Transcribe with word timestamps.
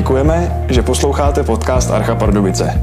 děkujeme, 0.00 0.64
že 0.68 0.82
posloucháte 0.82 1.42
podcast 1.42 1.90
Archa 1.90 2.14
Pardubice. 2.14 2.82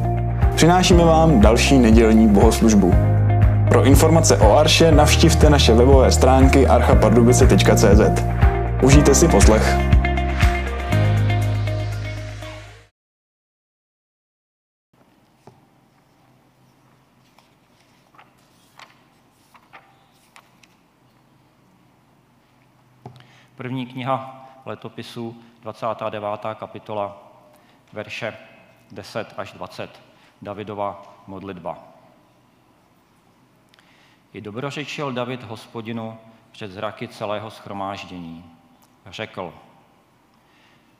Přinášíme 0.55 1.05
vám 1.05 1.41
další 1.41 1.79
nedělní 1.79 2.27
bohoslužbu. 2.27 2.93
Pro 3.69 3.83
informace 3.83 4.37
o 4.37 4.57
Arše 4.57 4.91
navštivte 4.91 5.49
naše 5.49 5.73
webové 5.73 6.11
stránky 6.11 6.67
archapardubice.cz. 6.67 8.23
Užijte 8.83 9.15
si 9.15 9.27
poslech. 9.27 9.77
První 23.55 23.85
kniha 23.85 24.46
letopisu, 24.67 25.43
29. 25.61 26.45
kapitola, 26.55 27.17
verše 27.93 28.37
10 28.91 29.33
až 29.37 29.51
20. 29.53 30.01
Davidova 30.41 31.03
modlitba. 31.27 31.77
I 34.33 34.41
dobrořečil 34.41 35.11
David 35.11 35.43
hospodinu 35.43 36.17
před 36.51 36.71
zraky 36.71 37.07
celého 37.07 37.51
schromáždění. 37.51 38.57
Řekl, 39.05 39.53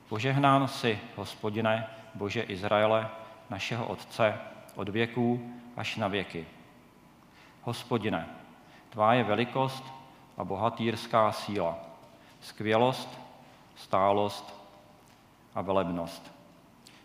požehnán 0.08 0.68
si, 0.68 1.00
hospodine, 1.16 1.86
Bože 2.14 2.42
Izraele, 2.42 3.08
našeho 3.50 3.86
Otce, 3.86 4.38
od 4.74 4.88
věků 4.88 5.54
až 5.76 5.96
na 5.96 6.08
věky. 6.08 6.46
Hospodine, 7.62 8.28
tvá 8.90 9.14
je 9.14 9.24
velikost 9.24 9.84
a 10.36 10.44
bohatýrská 10.44 11.32
síla, 11.32 11.78
skvělost, 12.40 13.27
stálost 13.78 14.54
a 15.54 15.62
velebnost. 15.62 16.32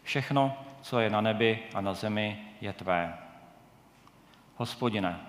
Všechno, 0.03 0.57
co 0.81 0.99
je 0.99 1.09
na 1.09 1.21
nebi 1.21 1.59
a 1.73 1.81
na 1.81 1.93
zemi, 1.93 2.47
je 2.61 2.73
tvé. 2.73 3.17
Hospodine, 4.55 5.19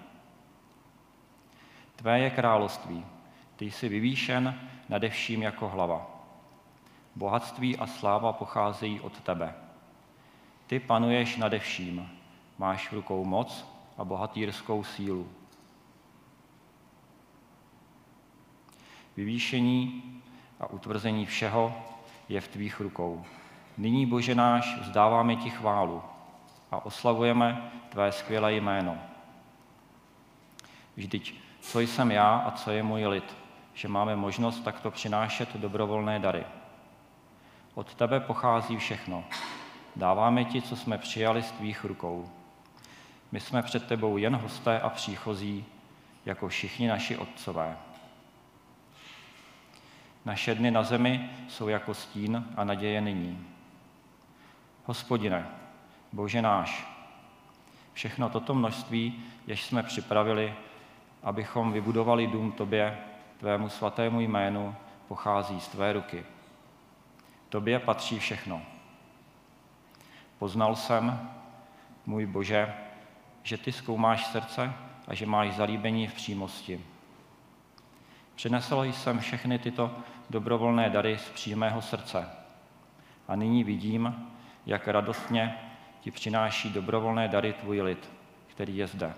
tvé 1.97 2.21
je 2.21 2.31
království, 2.31 3.05
ty 3.57 3.71
jsi 3.71 3.89
vyvýšen 3.89 4.61
nade 4.89 5.09
vším 5.09 5.43
jako 5.43 5.69
hlava. 5.69 6.11
Bohatství 7.15 7.77
a 7.77 7.87
sláva 7.87 8.33
pocházejí 8.33 9.01
od 9.01 9.21
tebe. 9.21 9.55
Ty 10.67 10.81
panuješ 10.81 11.37
nade 11.37 11.59
vším, 11.59 12.11
máš 12.59 12.89
v 12.89 12.93
rukou 12.93 13.25
moc 13.25 13.67
a 13.99 14.05
bohatýrskou 14.05 14.85
sílu. 14.85 15.29
Vyvýšení 19.17 20.15
a 20.61 20.67
utvrzení 20.67 21.27
všeho 21.27 21.75
je 22.29 22.41
v 22.41 22.49
tvých 22.49 22.81
rukou. 22.81 23.25
Nyní, 23.79 24.07
Bože 24.07 24.35
náš, 24.35 24.79
vzdáváme 24.81 25.37
ti 25.37 25.51
chválu 25.51 26.03
a 26.71 26.87
oslavujeme 26.87 27.71
tvé 27.89 28.13
skvělé 28.13 28.55
jméno. 28.55 28.99
Vždyť, 30.97 31.35
co 31.61 31.81
jsem 31.81 32.11
já 32.11 32.37
a 32.37 32.51
co 32.51 32.71
je 32.71 32.83
můj 32.83 33.07
lid, 33.07 33.37
že 33.75 33.89
máme 33.89 34.17
možnost 34.17 34.61
takto 34.61 34.91
přinášet 34.91 35.57
dobrovolné 35.57 36.19
dary. 36.19 36.45
Od 37.75 37.95
tebe 37.95 38.21
pochází 38.21 38.77
všechno. 38.77 39.25
Dáváme 39.97 40.45
ti, 40.45 40.63
co 40.63 40.77
jsme 40.77 40.99
přijali 40.99 41.43
z 41.43 41.53
tvých 41.53 41.85
rukou. 41.85 42.29
My 43.33 43.41
jsme 43.41 43.63
před 43.63 43.87
tebou 43.87 44.17
jen 44.17 44.37
hosté 44.37 44.81
a 44.81 44.89
příchozí, 44.89 45.65
jako 46.27 46.49
všichni 46.49 46.89
naši 46.89 47.17
otcové. 47.17 47.77
Naše 50.25 50.55
dny 50.55 50.71
na 50.71 50.83
zemi 50.83 51.31
jsou 51.49 51.69
jako 51.69 51.95
stín 51.95 52.45
a 52.57 52.65
naděje 52.65 53.01
nyní. 53.01 53.47
Hospodine, 54.85 55.47
Bože 56.13 56.43
náš, 56.43 56.87
všechno 57.93 58.31
toto 58.31 58.55
množství, 58.55 59.25
jež 59.47 59.65
jsme 59.65 59.83
připravili, 59.83 60.55
abychom 61.23 61.73
vybudovali 61.73 62.27
dům 62.27 62.53
Tobě, 62.53 62.99
Tvému 63.39 63.69
svatému 63.69 64.21
jménu, 64.21 64.75
pochází 65.09 65.61
z 65.61 65.69
Tvé 65.69 65.93
ruky. 65.93 66.25
Tobě 67.49 67.79
patří 67.79 68.19
všechno. 68.19 68.63
Poznal 70.39 70.77
jsem, 70.77 71.31
můj 72.07 72.27
Bože, 72.27 72.75
že 73.43 73.59
Ty 73.59 73.73
zkoumáš 73.73 74.27
srdce 74.27 74.73
a 75.09 75.15
že 75.15 75.27
máš 75.27 75.53
zalíbení 75.53 76.07
v 76.07 76.15
přímosti. 76.15 76.94
Přinesl 78.35 78.83
jsem 78.83 79.19
všechny 79.19 79.59
tyto 79.59 79.91
dobrovolné 80.31 80.91
dary 80.91 81.19
z 81.19 81.31
přímého 81.31 81.83
srdce 81.83 82.29
a 83.29 83.37
nyní 83.37 83.65
vidím, 83.65 84.31
jak 84.67 84.89
radostně 84.89 85.59
ti 86.01 86.11
přináší 86.11 86.71
dobrovolné 86.71 87.29
dary 87.29 87.53
tvůj 87.53 87.83
lid, 87.83 88.11
který 88.47 88.77
je 88.77 88.87
zde. 88.87 89.15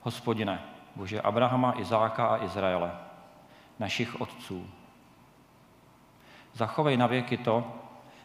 Hospodine, 0.00 0.62
Bože 0.96 1.20
Abrahama, 1.20 1.80
Izáka 1.80 2.26
a 2.26 2.44
Izraele, 2.44 2.92
našich 3.78 4.20
otců, 4.20 4.70
zachovej 6.52 6.96
na 6.96 7.06
věky 7.06 7.36
to, 7.36 7.72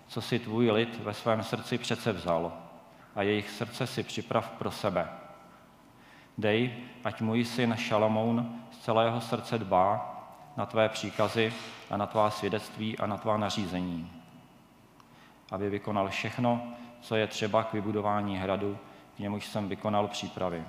co 0.07 0.21
si 0.21 0.39
tvůj 0.39 0.71
lid 0.71 0.99
ve 1.03 1.13
svém 1.13 1.43
srdci 1.43 1.77
přece 1.77 2.13
vzal 2.13 2.53
a 3.15 3.21
jejich 3.21 3.49
srdce 3.49 3.87
si 3.87 4.03
připrav 4.03 4.51
pro 4.51 4.71
sebe. 4.71 5.26
Dej, 6.37 6.77
ať 7.03 7.21
můj 7.21 7.45
syn 7.45 7.75
Šalamoun 7.77 8.61
z 8.71 8.77
celého 8.77 9.21
srdce 9.21 9.57
dbá 9.57 10.13
na 10.57 10.65
tvé 10.65 10.89
příkazy 10.89 11.53
a 11.89 11.97
na 11.97 12.05
tvá 12.05 12.29
svědectví 12.29 12.97
a 12.97 13.05
na 13.05 13.17
tvá 13.17 13.37
nařízení 13.37 14.17
aby 15.51 15.69
vykonal 15.69 16.09
všechno, 16.09 16.67
co 17.01 17.15
je 17.15 17.27
třeba 17.27 17.63
k 17.63 17.73
vybudování 17.73 18.37
hradu, 18.37 18.77
k 19.15 19.19
němuž 19.19 19.45
jsem 19.45 19.69
vykonal 19.69 20.07
přípravy. 20.07 20.63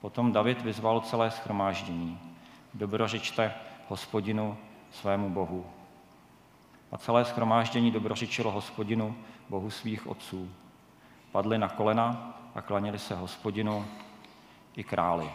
Potom 0.00 0.32
David 0.32 0.62
vyzval 0.62 1.00
celé 1.00 1.30
schromáždění. 1.30 2.18
Dobrořečte 2.74 3.54
hospodinu 3.88 4.56
svému 4.90 5.30
Bohu. 5.30 5.66
A 6.92 6.98
celé 6.98 7.24
schromáždění 7.24 7.90
dobrořečilo 7.90 8.50
hospodinu, 8.50 9.16
Bohu 9.48 9.70
svých 9.70 10.06
otců. 10.06 10.50
Padli 11.32 11.58
na 11.58 11.68
kolena 11.68 12.38
a 12.54 12.62
klanili 12.62 12.98
se 12.98 13.14
hospodinu 13.14 13.86
i 14.76 14.84
králi. 14.84 15.30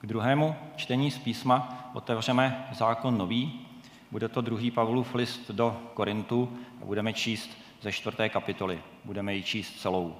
K 0.00 0.06
druhému 0.06 0.56
čtení 0.76 1.10
z 1.10 1.18
písma 1.18 1.90
otevřeme 1.94 2.68
zákon 2.72 3.18
nový. 3.18 3.66
Bude 4.10 4.28
to 4.28 4.40
druhý 4.40 4.70
Pavlův 4.70 5.14
list 5.14 5.50
do 5.50 5.90
Korintu 5.94 6.58
a 6.82 6.84
budeme 6.84 7.12
číst 7.12 7.50
ze 7.80 7.92
čtvrté 7.92 8.28
kapitoly. 8.28 8.82
Budeme 9.04 9.34
ji 9.34 9.42
číst 9.42 9.80
celou. 9.80 10.16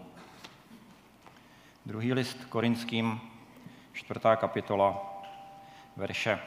Druhý 1.86 2.12
list 2.12 2.44
korinským, 2.44 3.20
čtvrtá 3.92 4.36
kapitola, 4.36 5.00
verše 5.96 6.38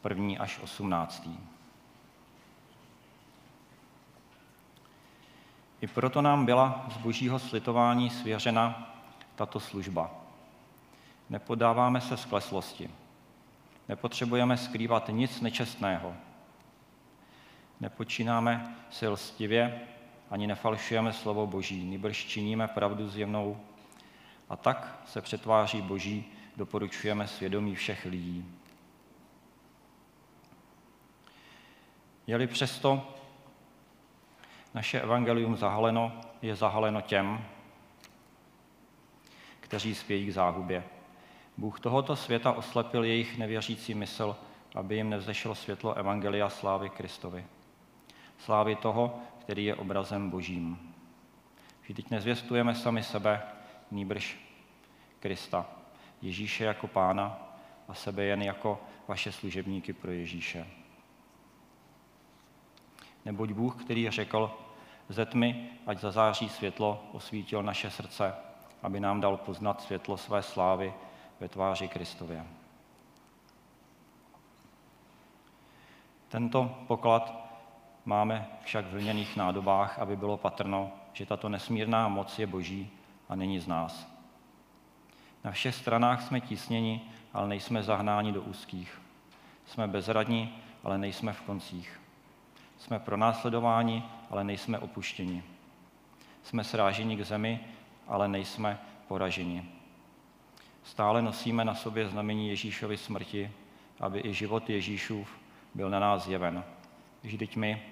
první 0.00 0.38
až 0.38 0.58
osmnáctý. 0.58 1.53
I 5.84 5.86
proto 5.86 6.22
nám 6.22 6.46
byla 6.46 6.86
z 6.90 6.96
božího 6.96 7.38
slitování 7.38 8.10
svěřena 8.10 8.94
tato 9.34 9.60
služba– 9.60 10.10
Nepodáváme 11.30 12.00
se 12.00 12.16
skleslosti. 12.16 12.90
Nepotřebujeme 13.88 14.56
skrývat 14.56 15.08
nic 15.12 15.40
nečestného. 15.40 16.14
Nepočínáme 17.80 18.76
si 18.90 19.08
lstivě, 19.08 19.80
ani 20.30 20.46
nefalšujeme 20.46 21.12
slovo 21.12 21.46
Boží, 21.46 21.84
nýbrž 21.84 22.24
činíme 22.24 22.68
pravdu 22.68 23.08
zjemnou 23.08 23.60
a 24.48 24.56
tak 24.56 25.02
se 25.06 25.20
přetváří 25.20 25.82
Boží, 25.82 26.24
doporučujeme 26.56 27.26
svědomí 27.26 27.74
všech 27.74 28.04
lidí. 28.04 28.54
Je-li 32.26 32.46
přesto 32.46 33.14
naše 34.74 35.00
evangelium 35.00 35.56
zahaleno, 35.56 36.12
je 36.42 36.56
zahaleno 36.56 37.00
těm, 37.00 37.44
kteří 39.60 39.94
spějí 39.94 40.26
k 40.26 40.32
záhubě. 40.32 40.84
Bůh 41.56 41.80
tohoto 41.80 42.16
světa 42.16 42.52
oslepil 42.52 43.04
jejich 43.04 43.38
nevěřící 43.38 43.94
mysl, 43.94 44.36
aby 44.74 44.96
jim 44.96 45.10
nevzešlo 45.10 45.54
světlo 45.54 45.94
Evangelia 45.94 46.48
slávy 46.48 46.90
Kristovi. 46.90 47.46
Slávy 48.38 48.76
toho, 48.76 49.18
který 49.40 49.64
je 49.64 49.74
obrazem 49.74 50.30
božím. 50.30 50.94
Vždyť 51.82 52.10
nezvěstujeme 52.10 52.74
sami 52.74 53.02
sebe, 53.02 53.42
nýbrž 53.90 54.38
Krista, 55.20 55.66
Ježíše 56.22 56.64
jako 56.64 56.86
pána 56.86 57.38
a 57.88 57.94
sebe 57.94 58.24
jen 58.24 58.42
jako 58.42 58.80
vaše 59.08 59.32
služebníky 59.32 59.92
pro 59.92 60.12
Ježíše. 60.12 60.66
Neboť 63.24 63.50
Bůh, 63.50 63.84
který 63.84 64.10
řekl, 64.10 64.63
ze 65.08 65.26
tmy, 65.26 65.70
ať 65.86 65.98
zazáří 65.98 66.48
světlo, 66.48 67.04
osvítil 67.12 67.62
naše 67.62 67.90
srdce, 67.90 68.34
aby 68.82 69.00
nám 69.00 69.20
dal 69.20 69.36
poznat 69.36 69.82
světlo 69.82 70.16
své 70.16 70.42
slávy 70.42 70.94
ve 71.40 71.48
tváři 71.48 71.88
Kristově. 71.88 72.46
Tento 76.28 76.74
poklad 76.86 77.44
máme 78.04 78.46
však 78.64 78.86
v 78.86 78.94
lněných 78.94 79.36
nádobách, 79.36 79.98
aby 79.98 80.16
bylo 80.16 80.36
patrno, 80.36 80.92
že 81.12 81.26
tato 81.26 81.48
nesmírná 81.48 82.08
moc 82.08 82.38
je 82.38 82.46
boží 82.46 82.90
a 83.28 83.34
není 83.34 83.60
z 83.60 83.66
nás. 83.66 84.08
Na 85.44 85.50
všech 85.50 85.74
stranách 85.74 86.22
jsme 86.22 86.40
tísněni, 86.40 87.10
ale 87.32 87.48
nejsme 87.48 87.82
zahnáni 87.82 88.32
do 88.32 88.42
úzkých. 88.42 89.00
Jsme 89.66 89.88
bezradní, 89.88 90.62
ale 90.84 90.98
nejsme 90.98 91.32
v 91.32 91.40
koncích. 91.40 92.00
Jsme 92.78 92.98
pronásledováni, 92.98 94.02
ale 94.30 94.44
nejsme 94.44 94.78
opuštěni. 94.78 95.42
Jsme 96.42 96.64
sráženi 96.64 97.16
k 97.16 97.24
zemi, 97.24 97.60
ale 98.06 98.28
nejsme 98.28 98.78
poraženi. 99.08 99.64
Stále 100.82 101.22
nosíme 101.22 101.64
na 101.64 101.74
sobě 101.74 102.08
znamení 102.08 102.48
Ježíšovy 102.48 102.96
smrti, 102.96 103.50
aby 104.00 104.20
i 104.24 104.34
život 104.34 104.70
Ježíšův 104.70 105.38
byl 105.74 105.90
na 105.90 105.98
nás 105.98 106.24
zjeven. 106.24 106.64
Vždyť 107.22 107.56
my, 107.56 107.82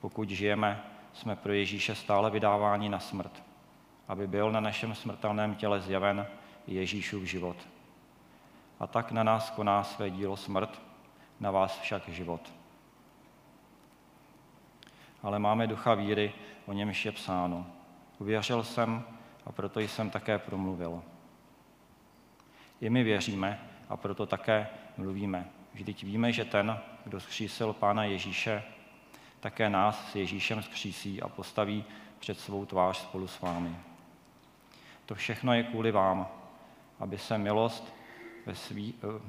pokud 0.00 0.30
žijeme, 0.30 0.82
jsme 1.12 1.36
pro 1.36 1.52
Ježíše 1.52 1.94
stále 1.94 2.30
vydáváni 2.30 2.88
na 2.88 3.00
smrt, 3.00 3.42
aby 4.08 4.26
byl 4.26 4.52
na 4.52 4.60
našem 4.60 4.94
smrtelném 4.94 5.54
těle 5.54 5.80
zjeven 5.80 6.26
Ježíšův 6.66 7.22
život. 7.22 7.56
A 8.80 8.86
tak 8.86 9.12
na 9.12 9.22
nás 9.22 9.50
koná 9.50 9.84
své 9.84 10.10
dílo 10.10 10.36
smrt, 10.36 10.82
na 11.40 11.50
vás 11.50 11.78
však 11.78 12.08
život. 12.08 12.52
Ale 15.22 15.38
máme 15.38 15.66
ducha 15.66 15.94
víry, 15.94 16.32
o 16.66 16.72
němž 16.72 17.04
je 17.04 17.12
psáno. 17.12 17.66
Uvěřil 18.18 18.64
jsem 18.64 19.04
a 19.46 19.52
proto 19.52 19.80
jsem 19.80 20.10
také 20.10 20.38
promluvil. 20.38 21.02
I 22.80 22.90
my 22.90 23.04
věříme 23.04 23.60
a 23.88 23.96
proto 23.96 24.26
také 24.26 24.68
mluvíme. 24.96 25.48
Vždyť 25.74 26.04
víme, 26.04 26.32
že 26.32 26.44
ten, 26.44 26.78
kdo 27.04 27.20
zkřísil 27.20 27.72
Pána 27.72 28.04
Ježíše, 28.04 28.62
také 29.40 29.70
nás 29.70 30.10
s 30.10 30.14
Ježíšem 30.14 30.62
zkřísí 30.62 31.22
a 31.22 31.28
postaví 31.28 31.84
před 32.18 32.40
svou 32.40 32.64
tvář 32.64 32.96
spolu 32.96 33.28
s 33.28 33.40
vámi. 33.40 33.76
To 35.06 35.14
všechno 35.14 35.54
je 35.54 35.62
kvůli 35.62 35.92
vám, 35.92 36.28
aby 37.00 37.18
se 37.18 37.38
milost 37.38 37.94
ve, 38.46 38.54
svý, 38.54 38.94
eh, 39.02 39.22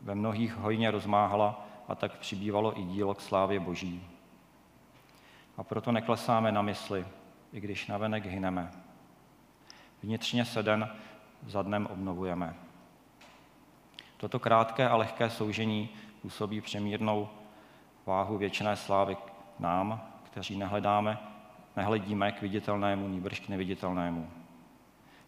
ve 0.00 0.14
mnohých 0.14 0.54
hojně 0.54 0.90
rozmáhala 0.90 1.66
a 1.88 1.94
tak 1.94 2.18
přibývalo 2.18 2.80
i 2.80 2.82
dílo 2.82 3.14
k 3.14 3.20
slávě 3.20 3.60
Boží. 3.60 4.06
A 5.60 5.64
proto 5.64 5.92
neklesáme 5.92 6.52
na 6.52 6.62
mysli, 6.62 7.06
i 7.52 7.60
když 7.60 7.86
navenek 7.86 8.26
hyneme. 8.26 8.70
Vnitřně 10.02 10.44
se 10.44 10.62
den 10.62 10.96
za 11.46 11.62
dnem 11.62 11.86
obnovujeme. 11.86 12.54
Toto 14.16 14.38
krátké 14.38 14.88
a 14.88 14.96
lehké 14.96 15.30
soužení 15.30 15.88
působí 16.22 16.60
přemírnou 16.60 17.28
váhu 18.06 18.38
věčné 18.38 18.76
slávy 18.76 19.16
nám, 19.58 20.12
kteří 20.22 20.58
nehledáme, 20.58 21.18
nehledíme 21.76 22.32
k 22.32 22.42
viditelnému, 22.42 23.08
nýbrž 23.08 23.40
k 23.40 23.48
neviditelnému. 23.48 24.30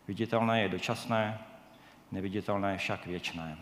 Viditelné 0.08 0.62
je 0.62 0.68
dočasné, 0.68 1.38
neviditelné 2.12 2.78
však 2.78 3.06
věčné. 3.06 3.58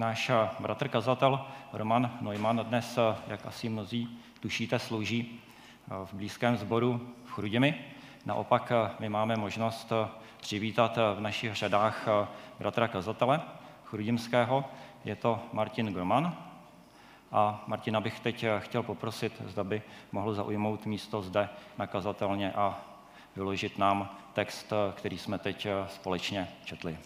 Náš 0.00 0.30
bratr 0.60 0.88
kazatel 0.88 1.46
Roman 1.72 2.18
Neumann 2.20 2.58
dnes, 2.58 2.98
jak 3.26 3.46
asi 3.46 3.68
mnozí 3.68 4.18
tušíte, 4.40 4.78
slouží 4.78 5.40
v 6.04 6.14
blízkém 6.14 6.56
sboru 6.56 7.00
v 7.24 7.30
Chruděmi. 7.30 7.74
Naopak 8.26 8.72
my 9.00 9.08
máme 9.08 9.36
možnost 9.36 9.92
přivítat 10.40 10.98
v 11.16 11.20
našich 11.20 11.54
řadách 11.54 12.08
bratra 12.58 12.88
kazatele 12.88 13.40
chrudimského. 13.84 14.64
Je 15.04 15.16
to 15.16 15.40
Martin 15.52 15.86
Groman, 15.86 16.36
a 17.32 17.64
Martina 17.66 18.00
bych 18.00 18.20
teď 18.20 18.44
eh, 18.44 18.60
chtěl 18.60 18.82
poprosit, 18.82 19.42
zda 19.46 19.64
by 19.64 19.82
mohl 20.12 20.34
zaujmout 20.34 20.86
místo 20.86 21.22
zde 21.22 21.48
nakazatelně 21.78 22.52
a 22.52 22.80
vyložit 23.36 23.78
nám 23.78 24.16
text, 24.32 24.72
eh, 24.72 24.92
který 24.92 25.18
jsme 25.18 25.38
teď 25.38 25.66
eh, 25.66 25.72
společně 25.88 26.48
četli. 26.64 26.98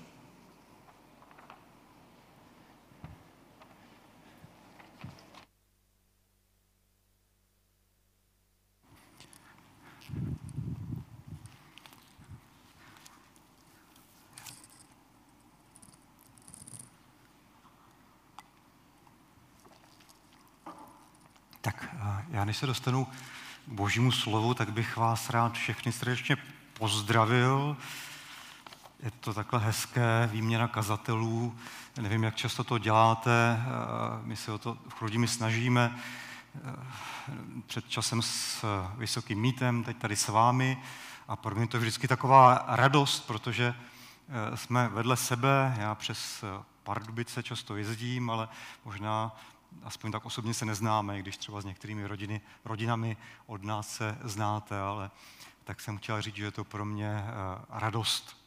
Já 22.34 22.44
než 22.44 22.56
se 22.56 22.66
dostanu 22.66 23.04
k 23.66 23.72
božímu 23.72 24.12
slovu, 24.12 24.54
tak 24.54 24.72
bych 24.72 24.96
vás 24.96 25.30
rád 25.30 25.52
všechny 25.52 25.92
srdečně 25.92 26.36
pozdravil. 26.78 27.76
Je 29.02 29.10
to 29.10 29.34
takhle 29.34 29.60
hezké, 29.60 30.28
výměna 30.32 30.68
kazatelů. 30.68 31.56
Nevím, 32.00 32.24
jak 32.24 32.34
často 32.34 32.64
to 32.64 32.78
děláte, 32.78 33.62
my 34.22 34.36
se 34.36 34.52
o 34.52 34.58
to 34.58 34.78
v 34.88 34.94
Chrudimi 34.94 35.28
snažíme. 35.28 35.98
Před 37.66 37.88
časem 37.88 38.22
s 38.22 38.64
Vysokým 38.96 39.40
mítem, 39.40 39.84
teď 39.84 39.96
tady 39.96 40.16
s 40.16 40.28
vámi. 40.28 40.82
A 41.28 41.36
pro 41.36 41.54
mě 41.54 41.66
to 41.66 41.76
je 41.76 41.80
vždycky 41.80 42.08
taková 42.08 42.64
radost, 42.68 43.26
protože 43.26 43.74
jsme 44.54 44.88
vedle 44.88 45.16
sebe, 45.16 45.76
já 45.78 45.94
přes 45.94 46.44
Pardubice 46.82 47.42
často 47.42 47.76
jezdím, 47.76 48.30
ale 48.30 48.48
možná 48.84 49.36
aspoň 49.82 50.12
tak 50.12 50.26
osobně 50.26 50.54
se 50.54 50.64
neznáme, 50.64 51.18
když 51.18 51.36
třeba 51.36 51.60
s 51.60 51.64
některými 51.64 52.06
rodiny, 52.06 52.40
rodinami 52.64 53.16
od 53.46 53.62
nás 53.62 53.96
se 53.96 54.18
znáte, 54.22 54.80
ale 54.80 55.10
tak 55.64 55.80
jsem 55.80 55.98
chtěl 55.98 56.22
říct, 56.22 56.36
že 56.36 56.44
je 56.44 56.50
to 56.50 56.64
pro 56.64 56.84
mě 56.84 57.08
eh, 57.08 57.32
radost 57.68 58.44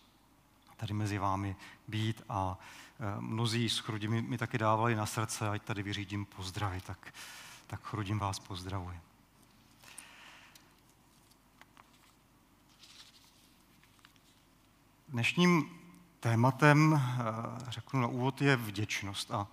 tady 0.78 0.94
mezi 0.94 1.18
vámi 1.18 1.56
být 1.88 2.22
a 2.30 2.58
eh, 3.00 3.22
mnozí 3.22 3.70
z 3.70 3.80
Chrudí 3.80 4.08
mi, 4.08 4.22
mi 4.22 4.38
taky 4.38 4.58
dávali 4.58 4.96
na 4.96 5.06
srdce, 5.06 5.50
ať 5.50 5.62
tady 5.62 5.84
vyřídím 5.84 6.26
pozdravy, 6.26 6.82
tak, 6.82 7.14
tak 7.68 7.82
Chrudím 7.82 8.20
vás 8.20 8.40
pozdravuji. 8.40 9.00
Dnešním 15.10 15.80
tématem, 16.20 16.94
eh, 16.94 17.72
řeknu 17.72 18.02
na 18.02 18.08
úvod, 18.08 18.42
je 18.42 18.56
vděčnost. 18.56 19.32
A 19.32 19.48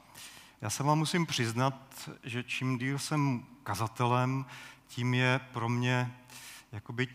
já 0.61 0.71
se 0.71 0.83
vám 0.83 0.99
musím 0.99 1.27
přiznat, 1.27 2.11
že 2.23 2.43
čím 2.43 2.79
díl 2.79 2.99
jsem 2.99 3.47
kazatelem, 3.63 4.47
tím 4.87 5.15
je 5.15 5.41
pro 5.53 5.69
mě 5.69 6.15
jakoby 6.73 7.09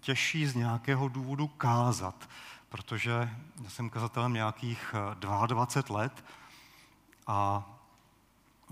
těžší 0.00 0.46
z 0.46 0.54
nějakého 0.54 1.08
důvodu 1.08 1.48
kázat, 1.48 2.28
protože 2.68 3.30
já 3.64 3.70
jsem 3.70 3.90
kazatelem 3.90 4.32
nějakých 4.32 4.94
22 5.14 5.96
let 5.98 6.24
a 7.26 7.70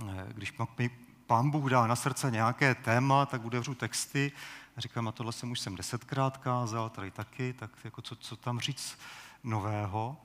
eh, 0.09 0.27
když 0.29 0.55
mi 0.79 0.91
pán 1.27 1.51
Bůh 1.51 1.71
dá 1.71 1.87
na 1.87 1.97
srdce 1.97 2.31
nějaké 2.31 2.75
téma, 2.75 3.27
tak 3.27 3.45
udevřu 3.45 3.75
texty 3.75 4.33
a 4.77 4.81
říkám, 4.81 5.09
a 5.09 5.13
tohle 5.13 5.33
jsem 5.33 5.51
už 5.51 5.61
jsem 5.61 5.77
desetkrát 5.77 6.37
kázal, 6.37 6.91
tady 6.91 7.11
taky, 7.11 7.53
tak 7.53 7.71
jako 7.85 8.03
co, 8.03 8.17
co 8.17 8.37
tam 8.37 8.61
říct 8.61 8.99
nového. 9.45 10.17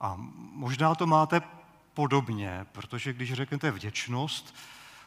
A 0.00 0.14
možná 0.52 0.94
to 0.94 1.06
máte 1.06 1.40
podobně, 1.98 2.66
protože 2.72 3.12
když 3.12 3.32
řeknete 3.32 3.70
vděčnost, 3.70 4.54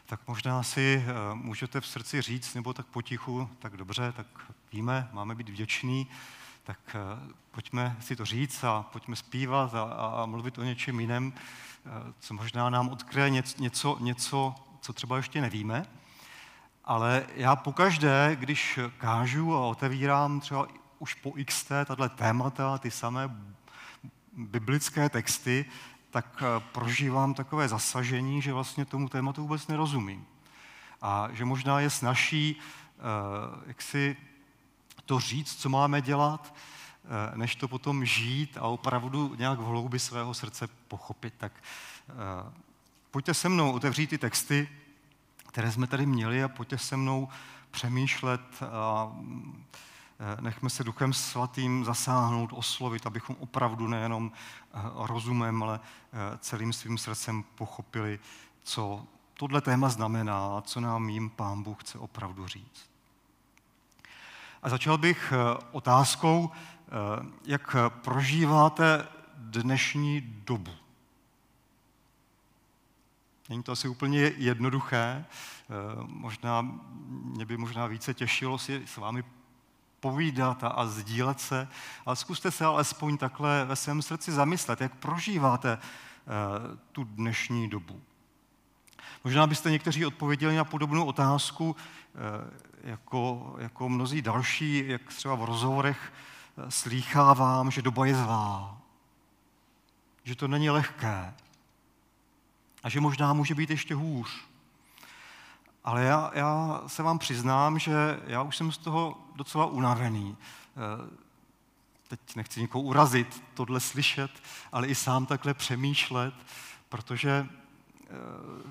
tak 0.06 0.20
možná 0.26 0.62
si 0.62 1.04
eh, 1.06 1.34
můžete 1.34 1.80
v 1.80 1.86
srdci 1.86 2.22
říct, 2.22 2.54
nebo 2.54 2.72
tak 2.72 2.86
potichu, 2.86 3.50
tak 3.58 3.76
dobře, 3.76 4.12
tak 4.16 4.26
víme, 4.72 5.08
máme 5.12 5.34
být 5.34 5.48
vděční, 5.48 6.06
tak 6.64 6.78
eh, 6.94 7.32
pojďme 7.50 7.96
si 8.00 8.16
to 8.16 8.24
říct 8.24 8.64
a 8.64 8.82
pojďme 8.82 9.16
zpívat 9.16 9.74
a, 9.74 9.82
a 9.82 10.26
mluvit 10.26 10.58
o 10.58 10.62
něčem 10.62 11.00
jiném, 11.00 11.32
eh, 11.36 11.90
co 12.20 12.34
možná 12.34 12.70
nám 12.70 12.88
odkryje 12.88 13.30
něco, 13.58 13.96
něco, 14.00 14.54
co 14.80 14.92
třeba 14.92 15.16
ještě 15.16 15.40
nevíme. 15.40 15.86
Ale 16.84 17.26
já 17.34 17.56
pokaždé, 17.56 18.36
když 18.40 18.78
kážu 18.98 19.54
a 19.54 19.66
otevírám 19.66 20.40
třeba 20.40 20.66
už 20.98 21.14
po 21.14 21.32
XT 21.44 21.68
tato 21.86 22.08
témata, 22.08 22.78
ty 22.78 22.90
samé 22.90 23.30
biblické 24.36 25.08
texty, 25.08 25.64
tak 26.12 26.42
eh, 26.42 26.64
prožívám 26.72 27.34
takové 27.34 27.68
zasažení, 27.68 28.42
že 28.42 28.52
vlastně 28.52 28.84
tomu 28.84 29.08
tématu 29.08 29.42
vůbec 29.42 29.66
nerozumím. 29.66 30.26
A 31.02 31.28
že 31.32 31.44
možná 31.44 31.80
je 31.80 31.90
snaží, 31.90 32.56
eh, 32.56 33.02
jak 33.66 33.82
si 33.82 34.16
to 35.04 35.20
říct, 35.20 35.60
co 35.60 35.68
máme 35.68 36.02
dělat, 36.02 36.54
eh, 36.54 37.36
než 37.36 37.56
to 37.56 37.68
potom 37.68 38.04
žít 38.04 38.58
a 38.60 38.62
opravdu 38.62 39.34
nějak 39.38 39.58
v 39.58 39.64
hloubi 39.64 39.98
svého 39.98 40.34
srdce 40.34 40.68
pochopit. 40.88 41.34
Tak 41.38 41.52
pojďte 43.10 43.34
se 43.34 43.48
mnou 43.48 43.72
otevřít 43.72 44.06
ty 44.06 44.18
texty, 44.18 44.68
které 45.48 45.72
jsme 45.72 45.86
tady 45.86 46.06
měli 46.06 46.44
a 46.44 46.48
pojďte 46.48 46.78
se 46.78 46.96
mnou 46.96 47.28
přemýšlet 47.70 48.40
a 48.62 49.12
eh, 49.20 49.91
nechme 50.40 50.70
se 50.70 50.84
Duchem 50.84 51.12
Svatým 51.12 51.84
zasáhnout, 51.84 52.52
oslovit, 52.52 53.06
abychom 53.06 53.36
opravdu 53.40 53.86
nejenom 53.86 54.32
eh, 54.34 54.80
rozumem, 54.94 55.62
ale 55.62 55.80
eh, 55.80 56.38
celým 56.38 56.72
svým 56.72 56.98
srdcem 56.98 57.42
pochopili, 57.54 58.18
co 58.62 59.06
tohle 59.34 59.60
téma 59.60 59.88
znamená, 59.88 60.60
co 60.60 60.80
nám 60.80 61.08
jim 61.08 61.30
Pán 61.30 61.62
Bůh 61.62 61.80
chce 61.80 61.98
opravdu 61.98 62.46
říct. 62.46 62.90
A 64.62 64.68
začal 64.68 64.98
bych 64.98 65.32
otázkou, 65.72 66.50
jak 67.44 67.76
prožíváte 67.88 69.08
dnešní 69.36 70.20
dobu. 70.20 70.72
Není 73.48 73.62
to 73.62 73.72
asi 73.72 73.88
úplně 73.88 74.20
jednoduché. 74.36 75.24
Eh, 75.24 75.74
možná, 76.06 76.80
mě 77.08 77.46
by 77.46 77.56
možná 77.56 77.86
více 77.86 78.14
těšilo 78.14 78.58
si 78.58 78.82
s 78.86 78.96
vámi 78.96 79.24
povídat 80.02 80.64
a, 80.64 80.68
a 80.68 80.86
sdílet 80.86 81.40
se, 81.40 81.68
ale 82.06 82.16
zkuste 82.16 82.50
se 82.50 82.64
alespoň 82.64 83.16
takhle 83.16 83.64
ve 83.64 83.76
svém 83.76 84.02
srdci 84.02 84.32
zamyslet, 84.32 84.80
jak 84.80 84.94
prožíváte 84.94 85.78
uh, 85.78 86.76
tu 86.92 87.04
dnešní 87.04 87.68
dobu. 87.68 88.02
Možná 89.24 89.46
byste 89.46 89.70
někteří 89.70 90.06
odpověděli 90.06 90.56
na 90.56 90.64
podobnou 90.64 91.04
otázku, 91.04 91.70
uh, 91.70 91.76
jako, 92.84 93.54
jako 93.58 93.88
mnozí 93.88 94.22
další, 94.22 94.84
jak 94.86 95.02
třeba 95.02 95.34
v 95.34 95.44
rozhovorech 95.44 96.12
slýchávám, 96.68 97.70
že 97.70 97.82
doba 97.82 98.06
je 98.06 98.14
zlá, 98.14 98.78
že 100.24 100.34
to 100.34 100.48
není 100.48 100.70
lehké 100.70 101.34
a 102.82 102.88
že 102.88 103.00
možná 103.00 103.32
může 103.32 103.54
být 103.54 103.70
ještě 103.70 103.94
hůř. 103.94 104.51
Ale 105.84 106.04
já, 106.04 106.30
já 106.34 106.82
se 106.86 107.02
vám 107.02 107.18
přiznám, 107.18 107.78
že 107.78 108.20
já 108.26 108.42
už 108.42 108.56
jsem 108.56 108.72
z 108.72 108.78
toho 108.78 109.18
docela 109.34 109.66
unavený. 109.66 110.36
Eh, 110.76 111.22
teď 112.08 112.36
nechci 112.36 112.60
nikoho 112.60 112.82
urazit, 112.82 113.42
tohle 113.54 113.80
slyšet, 113.80 114.30
ale 114.72 114.86
i 114.86 114.94
sám 114.94 115.26
takhle 115.26 115.54
přemýšlet, 115.54 116.34
protože 116.88 117.46
eh, 118.04 118.08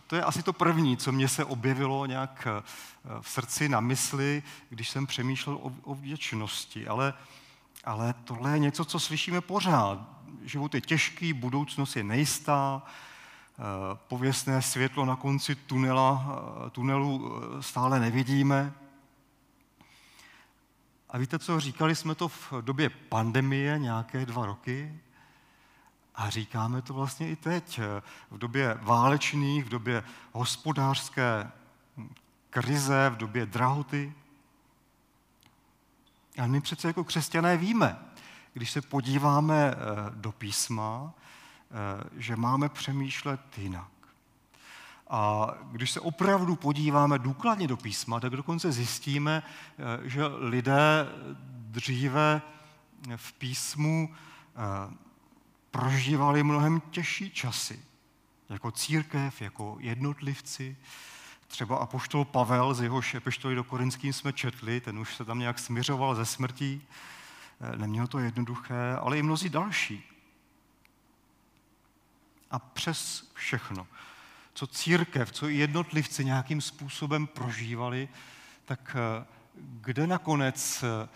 to 0.08 0.16
je 0.16 0.24
asi 0.24 0.44
to 0.44 0.54
první, 0.54 0.98
co 0.98 1.12
mě 1.12 1.28
se 1.28 1.46
objevilo 1.46 2.06
nějak 2.06 2.48
eh, 2.48 2.64
v 3.22 3.30
srdci, 3.30 3.70
na 3.70 3.80
mysli, 3.80 4.44
když 4.70 4.90
jsem 4.90 5.08
přemýšlel 5.08 5.56
o, 5.56 5.72
o 5.84 5.96
vděčnosti. 5.96 6.88
Ale, 6.88 7.14
ale 7.84 8.14
tohle 8.24 8.52
je 8.52 8.60
něco, 8.60 8.86
co 8.86 9.00
slyšíme 9.00 9.42
pořád. 9.42 10.00
Život 10.44 10.76
je 10.76 10.82
těžký, 10.82 11.34
budoucnost 11.34 11.96
je 11.96 12.04
nejistá, 12.04 12.82
pověstné 13.96 14.62
světlo 14.62 15.06
na 15.06 15.16
konci 15.16 15.56
tunela, 15.56 16.26
eh, 16.66 16.70
tunelu 16.70 17.36
eh, 17.36 17.64
stále 17.64 18.00
nevidíme. 18.00 18.74
A 21.10 21.18
víte 21.18 21.40
co, 21.40 21.60
říkali 21.60 21.96
jsme 21.96 22.16
to 22.16 22.28
v 22.28 22.54
době 22.62 22.90
pandemie 22.90 23.80
nějaké 23.80 24.26
dva 24.26 24.46
roky 24.46 25.00
a 26.16 26.30
říkáme 26.30 26.82
to 26.82 26.94
vlastně 26.94 27.30
i 27.30 27.36
teď, 27.36 27.80
v 28.32 28.38
době 28.38 28.78
válečných, 28.82 29.66
v 29.66 29.70
době 29.70 30.04
hospodářské 30.32 31.52
krize, 32.50 33.10
v 33.10 33.18
době 33.18 33.46
drahoty. 33.46 34.14
A 36.44 36.48
my 36.48 36.62
přece 36.62 36.88
jako 36.88 37.04
křesťané 37.04 37.58
víme, 37.58 38.00
když 38.54 38.72
se 38.72 38.82
podíváme 38.82 39.76
do 40.16 40.32
písma, 40.32 41.14
Eh, 41.14 41.22
že 42.18 42.36
máme 42.36 42.70
přemýšlet 42.70 43.58
jinak. 43.58 43.88
A 45.14 45.54
když 45.72 45.92
se 45.92 46.00
opravdu 46.00 46.56
podíváme 46.56 47.20
důkladně 47.20 47.68
do 47.68 47.78
písma, 47.78 48.20
tak 48.20 48.32
dokonce 48.32 48.72
zjistíme, 48.72 49.44
eh, 49.44 50.10
že 50.10 50.26
lidé 50.26 51.08
dříve 51.52 52.42
v 53.16 53.34
písmu 53.34 54.14
eh, 54.14 54.94
prožívali 55.72 56.44
mnohem 56.44 56.82
těžší 56.92 57.30
časy. 57.30 57.80
Jako 58.50 58.72
církev, 58.72 59.42
jako 59.42 59.78
jednotlivci. 59.80 60.78
Třeba 61.48 61.78
apoštol 61.78 62.26
Pavel, 62.26 62.74
z 62.74 62.82
jehož 62.82 63.16
epištoly 63.16 63.56
do 63.56 63.64
Korinským 63.64 64.14
jsme 64.14 64.34
četli, 64.34 64.82
ten 64.82 65.00
už 65.00 65.16
se 65.16 65.26
tam 65.26 65.40
nějak 65.40 65.60
směřoval 65.60 66.16
ze 66.16 66.26
smrtí. 66.26 66.82
Neměl 67.76 68.08
to 68.08 68.20
jednoduché, 68.20 68.96
ale 69.02 69.18
i 69.18 69.24
mnozí 69.24 69.50
další 69.50 70.11
a 72.52 72.60
přes 72.60 73.32
všechno, 73.34 73.88
co 74.54 74.68
církev, 74.68 75.32
co 75.32 75.50
i 75.50 75.56
jednotlivci 75.56 76.26
nějakým 76.26 76.62
způsobem 76.62 77.28
prožívali, 77.28 78.10
tak 78.66 78.96
eh, 79.00 79.26
kde 79.56 80.08
nakonec 80.08 80.84
eh, 80.84 81.10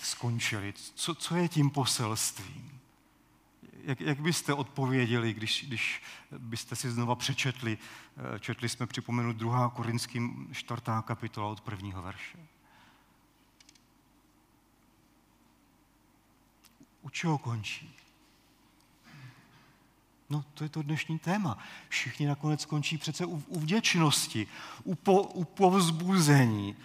skončili? 0.00 0.74
Co, 0.94 1.14
co 1.14 1.36
je 1.36 1.48
tím 1.48 1.70
poselstvím? 1.70 2.80
Jak, 3.82 4.00
jak 4.00 4.20
byste 4.20 4.54
odpověděli, 4.54 5.32
když, 5.32 5.64
když 5.68 6.02
byste 6.38 6.76
si 6.76 6.90
znova 6.90 7.14
přečetli, 7.14 7.78
eh, 8.34 8.38
četli 8.38 8.68
jsme 8.68 8.86
připomenout 8.86 9.36
2. 9.36 9.70
Korinským 9.70 10.48
4. 10.52 10.82
kapitola 11.04 11.48
od 11.48 11.60
prvního 11.60 12.02
verše. 12.02 12.38
U 17.02 17.10
čeho 17.10 17.38
končí? 17.38 17.97
No, 20.30 20.44
to 20.54 20.64
je 20.64 20.70
to 20.70 20.82
dnešní 20.82 21.18
téma. 21.18 21.58
Všichni 21.88 22.26
nakonec 22.26 22.60
skončí 22.60 22.98
přece 22.98 23.26
u, 23.26 23.42
u 23.46 23.60
vděčnosti, 23.60 24.46
u, 24.84 24.94
po, 24.94 25.22
u 25.22 25.44
povzbuzení. 25.44 26.76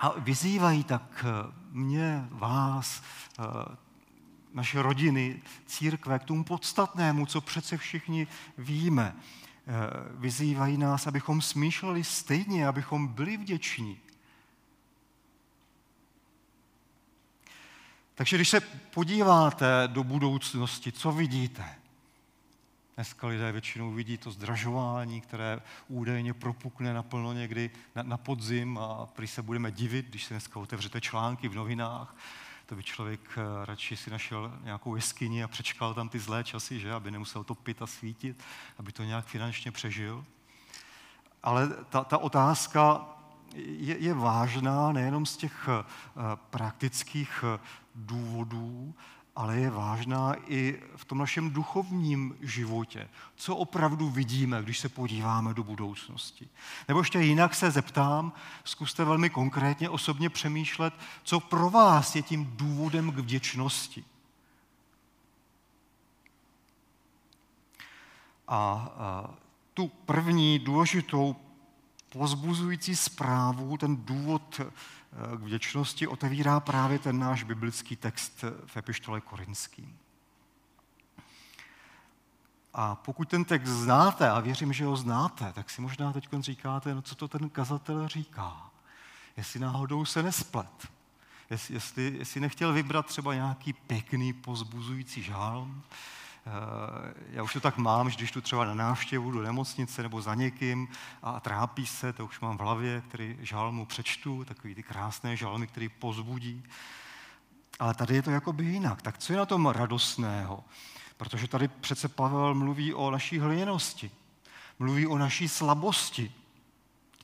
A 0.00 0.12
vyzývají 0.18 0.84
tak 0.84 1.24
eh, 1.28 1.52
mě, 1.70 2.28
vás, 2.30 3.02
eh, 3.38 3.42
naše 4.54 4.82
rodiny, 4.82 5.42
církve 5.66 6.18
k 6.18 6.24
tomu 6.24 6.44
podstatnému, 6.44 7.26
co 7.26 7.40
přece 7.40 7.76
všichni 7.76 8.26
víme. 8.58 9.16
Eh, 9.16 9.72
vyzývají 10.10 10.78
nás, 10.78 11.06
abychom 11.06 11.42
smýšleli 11.42 12.04
stejně, 12.04 12.66
abychom 12.66 13.08
byli 13.08 13.36
vděční. 13.36 13.98
Takže 18.14 18.36
když 18.36 18.48
se 18.48 18.60
podíváte 18.60 19.66
do 19.86 20.04
budoucnosti, 20.04 20.92
co 20.92 21.12
vidíte? 21.12 21.81
Dneska 22.94 23.26
lidé 23.26 23.52
většinou 23.52 23.92
vidí 23.92 24.18
to 24.18 24.30
zdražování, 24.30 25.20
které 25.20 25.60
údajně 25.88 26.34
propukne 26.34 26.94
naplno 26.94 27.32
někdy 27.32 27.70
na, 27.94 28.02
na 28.02 28.16
podzim 28.16 28.78
a 28.78 29.06
prý 29.06 29.26
se 29.26 29.42
budeme 29.42 29.70
divit, 29.72 30.06
když 30.06 30.24
se 30.24 30.34
dneska 30.34 30.60
otevřete 30.60 31.00
články 31.00 31.48
v 31.48 31.54
novinách, 31.54 32.16
to 32.66 32.76
by 32.76 32.82
člověk 32.82 33.20
eh, 33.36 33.66
radši 33.66 33.96
si 33.96 34.10
našel 34.10 34.52
nějakou 34.64 34.96
jeskyni 34.96 35.42
a 35.42 35.48
přečkal 35.48 35.94
tam 35.94 36.08
ty 36.08 36.18
zlé 36.18 36.44
časy, 36.44 36.80
že, 36.80 36.92
aby 36.92 37.10
nemusel 37.10 37.44
topit 37.44 37.82
a 37.82 37.86
svítit, 37.86 38.42
aby 38.78 38.92
to 38.92 39.04
nějak 39.04 39.26
finančně 39.26 39.72
přežil. 39.72 40.24
Ale 41.42 41.68
ta, 41.68 42.04
ta 42.04 42.18
otázka 42.18 43.06
je, 43.54 43.98
je 43.98 44.14
vážná 44.14 44.92
nejenom 44.92 45.26
z 45.26 45.36
těch 45.36 45.68
uh, 45.68 45.84
praktických 46.50 47.44
uh, 47.44 47.60
důvodů, 47.94 48.94
ale 49.36 49.58
je 49.58 49.70
vážná 49.70 50.34
i 50.46 50.82
v 50.96 51.04
tom 51.04 51.18
našem 51.18 51.50
duchovním 51.50 52.36
životě. 52.40 53.08
Co 53.36 53.56
opravdu 53.56 54.10
vidíme, 54.10 54.62
když 54.62 54.78
se 54.78 54.88
podíváme 54.88 55.54
do 55.54 55.64
budoucnosti. 55.64 56.48
Nebo 56.88 57.00
ještě 57.00 57.20
jinak 57.20 57.54
se 57.54 57.70
zeptám, 57.70 58.32
zkuste 58.64 59.04
velmi 59.04 59.30
konkrétně 59.30 59.90
osobně 59.90 60.30
přemýšlet, 60.30 60.94
co 61.22 61.40
pro 61.40 61.70
vás 61.70 62.16
je 62.16 62.22
tím 62.22 62.52
důvodem 62.56 63.12
k 63.12 63.18
vděčnosti. 63.18 64.04
A, 68.48 68.88
tu 69.74 69.88
první 69.88 70.58
důležitou 70.58 71.36
pozbuzující 72.08 72.96
zprávu, 72.96 73.76
ten 73.76 73.96
důvod 73.96 74.60
k 75.36 75.40
vděčnosti 75.40 76.06
otevírá 76.06 76.60
právě 76.60 76.98
ten 76.98 77.18
náš 77.18 77.42
biblický 77.42 77.96
text 77.96 78.44
v 78.66 78.76
epištole 78.76 79.20
Korinským. 79.20 79.98
A 82.74 82.94
pokud 82.94 83.28
ten 83.28 83.44
text 83.44 83.70
znáte, 83.70 84.30
a 84.30 84.40
věřím, 84.40 84.72
že 84.72 84.84
ho 84.84 84.96
znáte, 84.96 85.52
tak 85.52 85.70
si 85.70 85.80
možná 85.80 86.12
teď 86.12 86.28
říkáte, 86.40 86.94
no 86.94 87.02
co 87.02 87.14
to 87.14 87.28
ten 87.28 87.48
kazatel 87.48 88.08
říká. 88.08 88.70
Jestli 89.36 89.60
náhodou 89.60 90.04
se 90.04 90.22
nesplet. 90.22 90.88
Jestli, 91.50 91.74
jestli, 91.74 92.14
jestli 92.18 92.40
nechtěl 92.40 92.72
vybrat 92.72 93.06
třeba 93.06 93.34
nějaký 93.34 93.72
pěkný, 93.72 94.32
pozbuzující 94.32 95.22
žálm, 95.22 95.82
já 97.30 97.42
už 97.42 97.52
to 97.52 97.60
tak 97.60 97.76
mám, 97.76 98.10
že 98.10 98.16
když 98.16 98.30
tu 98.30 98.40
třeba 98.40 98.64
na 98.64 98.74
návštěvu 98.74 99.30
do 99.30 99.42
nemocnice 99.42 100.02
nebo 100.02 100.22
za 100.22 100.34
někým 100.34 100.88
a 101.22 101.40
trápí 101.40 101.86
se, 101.86 102.12
to 102.12 102.24
už 102.24 102.40
mám 102.40 102.58
v 102.58 102.60
hlavě, 102.60 103.02
který 103.08 103.38
žalmu 103.40 103.86
přečtu, 103.86 104.44
takový 104.44 104.74
ty 104.74 104.82
krásné 104.82 105.36
žalmy, 105.36 105.66
který 105.66 105.88
pozbudí. 105.88 106.64
Ale 107.78 107.94
tady 107.94 108.14
je 108.14 108.22
to 108.22 108.30
jakoby 108.30 108.64
jinak. 108.64 109.02
Tak 109.02 109.18
co 109.18 109.32
je 109.32 109.38
na 109.38 109.46
tom 109.46 109.66
radostného? 109.66 110.64
Protože 111.16 111.48
tady 111.48 111.68
přece 111.68 112.08
Pavel 112.08 112.54
mluví 112.54 112.94
o 112.94 113.10
naší 113.10 113.38
hliněnosti, 113.38 114.10
mluví 114.78 115.06
o 115.06 115.18
naší 115.18 115.48
slabosti, 115.48 116.32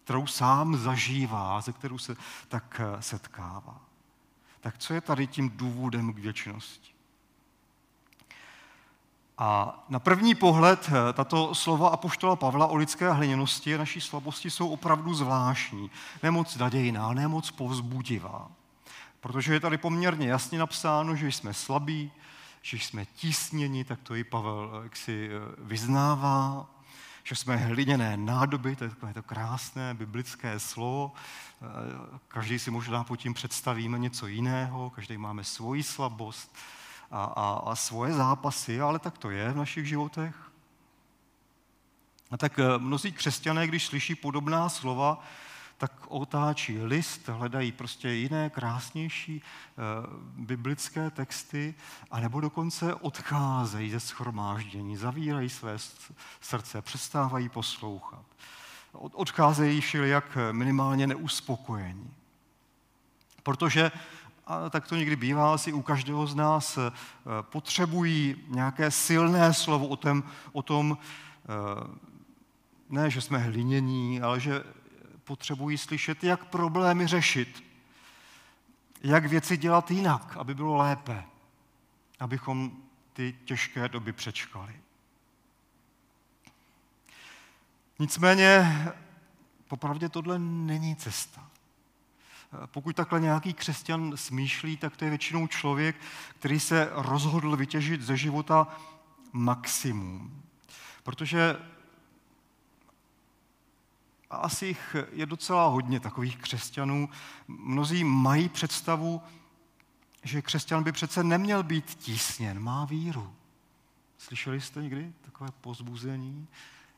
kterou 0.04 0.26
sám 0.26 0.76
zažívá, 0.76 1.60
ze 1.60 1.72
kterou 1.72 1.98
se 1.98 2.16
tak 2.48 2.80
setkává. 3.00 3.80
Tak 4.60 4.78
co 4.78 4.94
je 4.94 5.00
tady 5.00 5.26
tím 5.26 5.50
důvodem 5.50 6.12
k 6.12 6.18
věčnosti? 6.18 6.97
A 9.38 9.78
na 9.88 9.98
první 9.98 10.34
pohled 10.34 10.90
eh, 10.90 11.12
tato 11.12 11.54
slova 11.54 11.88
apoštola 11.88 12.36
Pavla 12.36 12.66
o 12.66 12.76
lidské 12.76 13.12
hliněnosti 13.12 13.74
a 13.74 13.78
naší 13.78 14.00
slabosti 14.00 14.50
jsou 14.50 14.68
opravdu 14.68 15.14
zvláštní. 15.14 15.90
Nemoc 16.22 16.56
nadějná, 16.56 17.12
nemoc 17.12 17.50
povzbudivá. 17.50 18.48
Protože 19.20 19.52
je 19.52 19.60
tady 19.60 19.78
poměrně 19.78 20.28
jasně 20.28 20.58
napsáno, 20.58 21.16
že 21.16 21.28
jsme 21.28 21.54
slabí, 21.54 22.12
že 22.62 22.76
jsme 22.76 23.04
tísněni, 23.04 23.84
tak 23.84 24.00
to 24.02 24.14
i 24.14 24.24
Pavel 24.24 24.70
eh, 24.72 24.82
jak 24.82 24.96
si 24.96 25.30
eh, 25.32 25.54
vyznává, 25.58 26.66
že 27.24 27.34
jsme 27.34 27.56
hliněné 27.56 28.16
nádoby, 28.16 28.76
to 28.76 28.84
je 28.84 28.90
takové 28.90 29.14
to 29.14 29.22
krásné 29.22 29.94
biblické 29.94 30.58
slovo. 30.58 31.12
Každý 32.28 32.58
si 32.58 32.70
možná 32.70 33.04
pod 33.04 33.16
tím 33.16 33.34
představíme 33.34 33.98
něco 33.98 34.26
jiného, 34.26 34.90
každý 34.90 35.18
máme 35.18 35.44
svoji 35.44 35.82
slabost, 35.82 36.56
a, 37.10 37.24
a, 37.24 37.62
a 37.70 37.74
svoje 37.74 38.12
zápasy, 38.12 38.80
ale 38.80 38.98
tak 38.98 39.18
to 39.18 39.30
je 39.30 39.52
v 39.52 39.56
našich 39.56 39.88
životech. 39.88 40.34
A 42.30 42.36
tak 42.36 42.58
eh, 42.58 42.78
mnozí 42.78 43.12
křesťané, 43.12 43.66
když 43.66 43.86
slyší 43.86 44.14
podobná 44.14 44.68
slova, 44.68 45.24
tak 45.78 45.92
otáčí 46.08 46.78
list, 46.82 47.28
hledají 47.28 47.72
prostě 47.72 48.08
jiné, 48.10 48.50
krásnější 48.50 49.36
e, 49.36 49.42
biblické 50.36 51.10
texty, 51.10 51.74
anebo 52.10 52.40
dokonce 52.40 52.94
odcházejí 52.94 53.90
ze 53.90 54.00
schromáždění, 54.00 54.96
zavírají 54.96 55.48
své 55.48 55.76
srdce, 56.40 56.82
přestávají 56.82 57.48
poslouchat. 57.48 58.24
Od, 58.92 59.12
odcházejí 59.14 59.82
jak 60.04 60.38
minimálně 60.52 61.06
neuspokojení. 61.06 62.14
Protože 63.42 63.92
a 64.48 64.70
tak 64.70 64.88
to 64.88 64.96
někdy 64.96 65.16
bývá 65.16 65.54
asi 65.54 65.72
u 65.72 65.82
každého 65.82 66.26
z 66.26 66.34
nás, 66.34 66.78
eh, 66.78 66.90
potřebují 67.42 68.36
nějaké 68.48 68.90
silné 68.90 69.54
slovo 69.54 69.88
o 69.88 69.96
tom, 69.96 70.24
o 70.52 70.62
tom 70.62 70.98
eh, 70.98 71.98
ne, 72.88 73.10
že 73.10 73.20
jsme 73.20 73.38
hlinění, 73.38 74.20
ale 74.20 74.40
že 74.40 74.62
potřebují 75.24 75.78
slyšet, 75.78 76.24
jak 76.24 76.44
problémy 76.44 77.06
řešit, 77.06 77.64
jak 79.02 79.26
věci 79.26 79.56
dělat 79.56 79.90
jinak, 79.90 80.36
aby 80.36 80.54
bylo 80.54 80.76
lépe, 80.76 81.24
abychom 82.20 82.72
ty 83.12 83.36
těžké 83.44 83.88
doby 83.88 84.12
přečkali. 84.12 84.80
Nicméně, 87.98 88.82
popravdě 89.68 90.08
tohle 90.08 90.38
není 90.38 90.96
cesta. 90.96 91.50
Pokud 92.66 92.96
takhle 92.96 93.20
nějaký 93.20 93.54
křesťan 93.54 94.12
smýšlí, 94.16 94.76
tak 94.76 94.96
to 94.96 95.04
je 95.04 95.10
většinou 95.10 95.46
člověk, 95.46 95.96
který 96.38 96.60
se 96.60 96.88
rozhodl 96.92 97.56
vytěžit 97.56 98.00
ze 98.00 98.16
života 98.16 98.68
maximum. 99.32 100.42
Protože 101.02 101.56
a 104.30 104.36
asi 104.36 104.66
jich 104.66 104.96
je 105.12 105.26
docela 105.26 105.66
hodně 105.66 106.00
takových 106.00 106.36
křesťanů. 106.36 107.08
Mnozí 107.48 108.04
mají 108.04 108.48
představu, 108.48 109.22
že 110.24 110.42
křesťan 110.42 110.82
by 110.82 110.92
přece 110.92 111.24
neměl 111.24 111.62
být 111.62 111.84
tísněn, 111.84 112.60
má 112.60 112.84
víru. 112.84 113.34
Slyšeli 114.18 114.60
jste 114.60 114.82
někdy 114.82 115.12
takové 115.20 115.50
pozbuzení? 115.60 116.48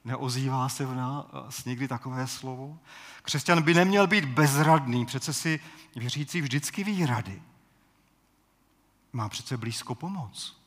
Neozývá 0.05 0.69
se 0.69 0.87
v 0.87 0.95
nás 0.95 1.65
někdy 1.65 1.89
takové 1.89 2.27
slovo? 2.27 2.79
Křesťan 3.23 3.63
by 3.63 3.75
neměl 3.75 4.07
být 4.07 4.25
bezradný, 4.25 5.07
přece 5.07 5.33
si 5.33 5.61
věřící 5.97 6.41
vždycky 6.41 6.85
ví 6.85 7.07
rady. 7.07 7.43
Má 9.13 9.29
přece 9.29 9.57
blízko 9.57 9.95
pomoc. 9.95 10.61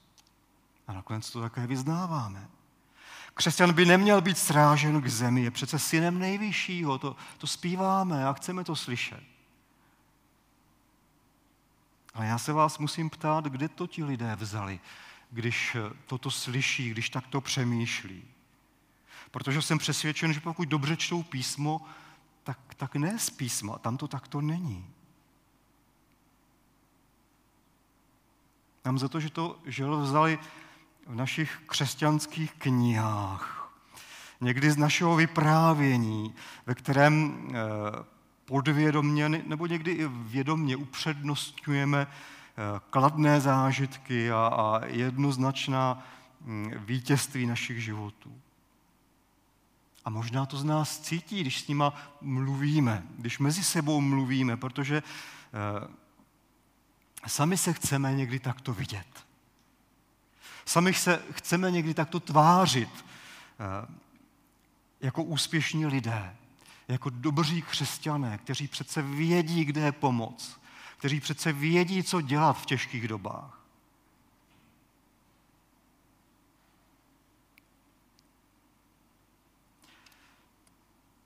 A 0.88 0.94
nakonec 0.94 1.32
to 1.32 1.42
také 1.42 1.68
vyznáváme. 1.68 2.48
Křesťan 3.34 3.74
by 3.74 3.86
neměl 3.86 4.22
být 4.22 4.38
srážen 4.38 5.02
k 5.02 5.08
zemi, 5.08 5.42
je 5.42 5.52
přece 5.52 5.80
synem 5.80 6.20
nejvyššího, 6.20 6.98
to, 6.98 7.16
to 7.38 7.48
zpíváme 7.48 8.28
a 8.28 8.34
chceme 8.34 8.64
to 8.64 8.76
slyšet. 8.76 9.24
Ale 12.14 12.26
já 12.26 12.38
se 12.38 12.54
vás 12.54 12.78
musím 12.78 13.10
ptát, 13.10 13.46
kde 13.46 13.70
to 13.70 13.88
ti 13.88 14.04
lidé 14.04 14.36
vzali, 14.36 14.80
když 15.32 15.78
toto 16.08 16.32
slyší, 16.32 16.90
když 16.90 17.10
takto 17.10 17.42
přemýšlí. 17.42 18.33
Protože 19.34 19.62
jsem 19.62 19.78
přesvědčen, 19.78 20.34
že 20.34 20.40
pokud 20.40 20.68
dobře 20.68 20.98
čtou 20.98 21.24
písmo, 21.24 21.82
tak, 22.44 22.58
tak 22.78 22.96
ne 22.96 23.20
z 23.20 23.30
písma, 23.30 23.78
tam 23.78 23.98
to 23.98 24.08
takto 24.08 24.42
není. 24.42 24.90
Nám 28.86 29.00
za 29.00 29.10
to, 29.10 29.20
že 29.20 29.30
to 29.30 29.60
žel 29.66 29.98
vzali 29.98 30.40
v 31.08 31.16
našich 31.16 31.62
křesťanských 31.66 32.54
knihách. 32.54 33.74
Někdy 34.42 34.72
z 34.72 34.78
našeho 34.78 35.16
vyprávění, 35.16 36.36
ve 36.66 36.76
kterém 36.76 37.48
eh, 37.50 37.54
podvědomně 38.46 39.30
nebo 39.30 39.66
někdy 39.66 39.92
i 39.92 40.08
vědomně 40.08 40.76
upřednostňujeme 40.76 42.08
eh, 42.08 42.80
kladné 42.90 43.42
zážitky 43.42 44.32
a, 44.32 44.48
a 44.48 44.86
jednoznačná 44.86 46.06
hm, 46.42 46.72
vítězství 46.76 47.46
našich 47.46 47.84
životů. 47.84 48.42
A 50.06 50.10
možná 50.10 50.46
to 50.46 50.58
z 50.58 50.64
nás 50.64 51.00
cítí, 51.00 51.42
když 51.42 51.62
s 51.62 51.68
nima 51.68 51.94
mluvíme, 52.22 53.04
když 53.18 53.40
mezi 53.40 53.64
sebou 53.64 54.02
mluvíme, 54.02 54.58
protože 54.58 55.04
eh, 55.04 55.88
sami 57.28 57.58
se 57.58 57.74
chceme 57.74 58.14
někdy 58.14 58.40
takto 58.40 58.74
vidět. 58.74 59.26
Sami 60.66 60.94
se 60.94 61.24
chceme 61.32 61.72
někdy 61.72 61.94
takto 61.94 62.20
tvářit 62.20 62.90
eh, 62.96 63.88
jako 65.02 65.24
úspěšní 65.24 65.86
lidé, 65.86 66.36
jako 66.88 67.10
dobří 67.10 67.62
křesťané, 67.62 68.38
kteří 68.38 68.68
přece 68.68 69.02
vědí, 69.02 69.66
kde 69.66 69.82
je 69.82 69.92
pomoc, 69.92 70.60
kteří 70.98 71.20
přece 71.20 71.54
vědí, 71.54 72.04
co 72.04 72.22
dělat 72.22 72.54
v 72.54 72.66
těžkých 72.66 73.08
dobách. 73.08 73.63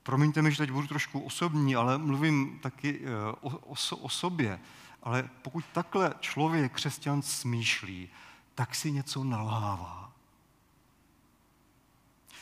Promiňte 0.08 0.42
mi, 0.42 0.50
že 0.50 0.56
teď 0.56 0.70
budu 0.70 0.86
trošku 0.86 1.20
osobní, 1.20 1.76
ale 1.76 1.98
mluvím 1.98 2.58
taky 2.62 3.00
eh, 3.02 3.08
o, 3.40 3.50
o, 3.50 3.74
o 4.00 4.08
sobě. 4.08 4.60
Ale 5.02 5.28
pokud 5.42 5.64
takhle 5.72 6.14
člověk, 6.20 6.72
křesťan, 6.72 7.22
smýšlí, 7.22 8.08
tak 8.54 8.74
si 8.74 8.92
něco 8.92 9.24
nalhává. 9.24 10.12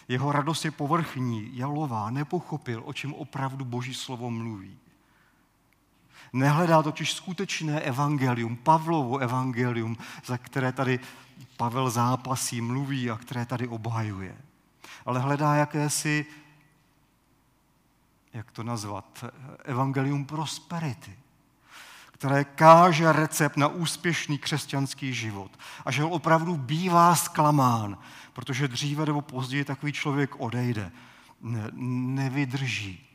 Jeho 0.08 0.32
radost 0.32 0.64
je 0.64 0.70
povrchní, 0.70 1.50
jalová, 1.56 2.10
nepochopil, 2.10 2.82
o 2.84 2.92
čem 2.92 3.14
opravdu 3.14 3.64
Boží 3.64 3.94
slovo 3.94 4.30
mluví. 4.30 4.78
Nehledá 6.32 6.82
totiž 6.82 7.12
skutečné 7.12 7.80
evangelium, 7.80 8.56
Pavlovo 8.56 9.18
evangelium, 9.18 9.96
za 10.24 10.38
které 10.38 10.72
tady 10.72 11.00
Pavel 11.56 11.90
zápasí, 11.90 12.60
mluví 12.60 13.10
a 13.10 13.16
které 13.16 13.46
tady 13.46 13.68
obhajuje. 13.68 14.36
Ale 15.06 15.20
hledá 15.20 15.54
jakési 15.54 16.26
jak 18.36 18.50
to 18.50 18.62
nazvat, 18.62 19.24
evangelium 19.64 20.24
prosperity, 20.24 21.18
které 22.12 22.44
káže 22.44 23.12
recept 23.12 23.56
na 23.56 23.68
úspěšný 23.68 24.38
křesťanský 24.38 25.14
život. 25.14 25.58
A 25.84 25.90
že 25.90 26.04
opravdu 26.04 26.56
bývá 26.56 27.14
zklamán, 27.14 27.98
protože 28.32 28.68
dříve 28.68 29.06
nebo 29.06 29.22
později 29.22 29.64
takový 29.64 29.92
člověk 29.92 30.40
odejde, 30.40 30.92
ne, 31.40 31.70
nevydrží. 31.72 33.06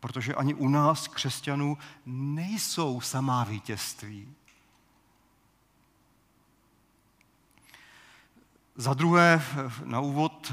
Protože 0.00 0.34
ani 0.34 0.54
u 0.54 0.68
nás, 0.68 1.08
křesťanů, 1.08 1.78
nejsou 2.06 3.00
samá 3.00 3.44
vítězství. 3.44 4.34
Za 8.76 8.94
druhé, 8.94 9.42
na 9.84 10.00
úvod 10.00 10.52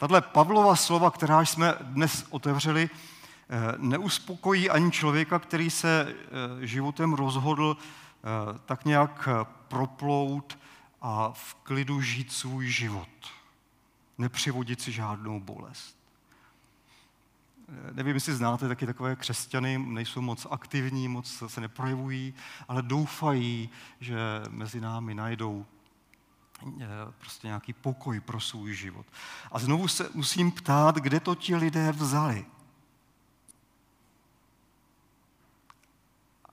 Tahle 0.00 0.20
Pavlova 0.20 0.76
slova, 0.76 1.10
která 1.10 1.40
jsme 1.40 1.74
dnes 1.80 2.26
otevřeli, 2.30 2.90
eh, 2.90 3.56
neuspokojí 3.78 4.70
ani 4.70 4.90
člověka, 4.90 5.38
který 5.38 5.70
se 5.70 6.14
eh, 6.14 6.66
životem 6.66 7.12
rozhodl 7.12 7.76
eh, 7.76 8.58
tak 8.66 8.84
nějak 8.84 9.28
proplout 9.68 10.58
a 11.00 11.32
v 11.32 11.54
klidu 11.54 12.00
žít 12.00 12.32
svůj 12.32 12.68
život. 12.68 13.08
Nepřivodit 14.18 14.80
si 14.80 14.92
žádnou 14.92 15.40
bolest. 15.40 15.96
Nevím, 17.92 18.14
jestli 18.14 18.34
znáte 18.34 18.68
taky 18.68 18.86
takové 18.86 19.16
křesťany, 19.16 19.78
nejsou 19.78 20.20
moc 20.20 20.46
aktivní, 20.50 21.08
moc 21.08 21.42
se 21.46 21.60
neprojevují, 21.60 22.34
ale 22.68 22.82
doufají, 22.82 23.70
že 24.00 24.18
mezi 24.48 24.80
námi 24.80 25.14
najdou 25.14 25.66
Eh, 26.66 26.86
prostě 27.18 27.46
nějaký 27.46 27.72
pokoj 27.72 28.20
pro 28.20 28.40
svůj 28.40 28.74
život. 28.74 29.06
A 29.52 29.58
znovu 29.58 29.88
se 29.88 30.10
musím 30.14 30.50
ptát, 30.50 30.96
kde 30.96 31.20
to 31.20 31.34
ti 31.34 31.56
lidé 31.56 31.92
vzali. 31.92 32.46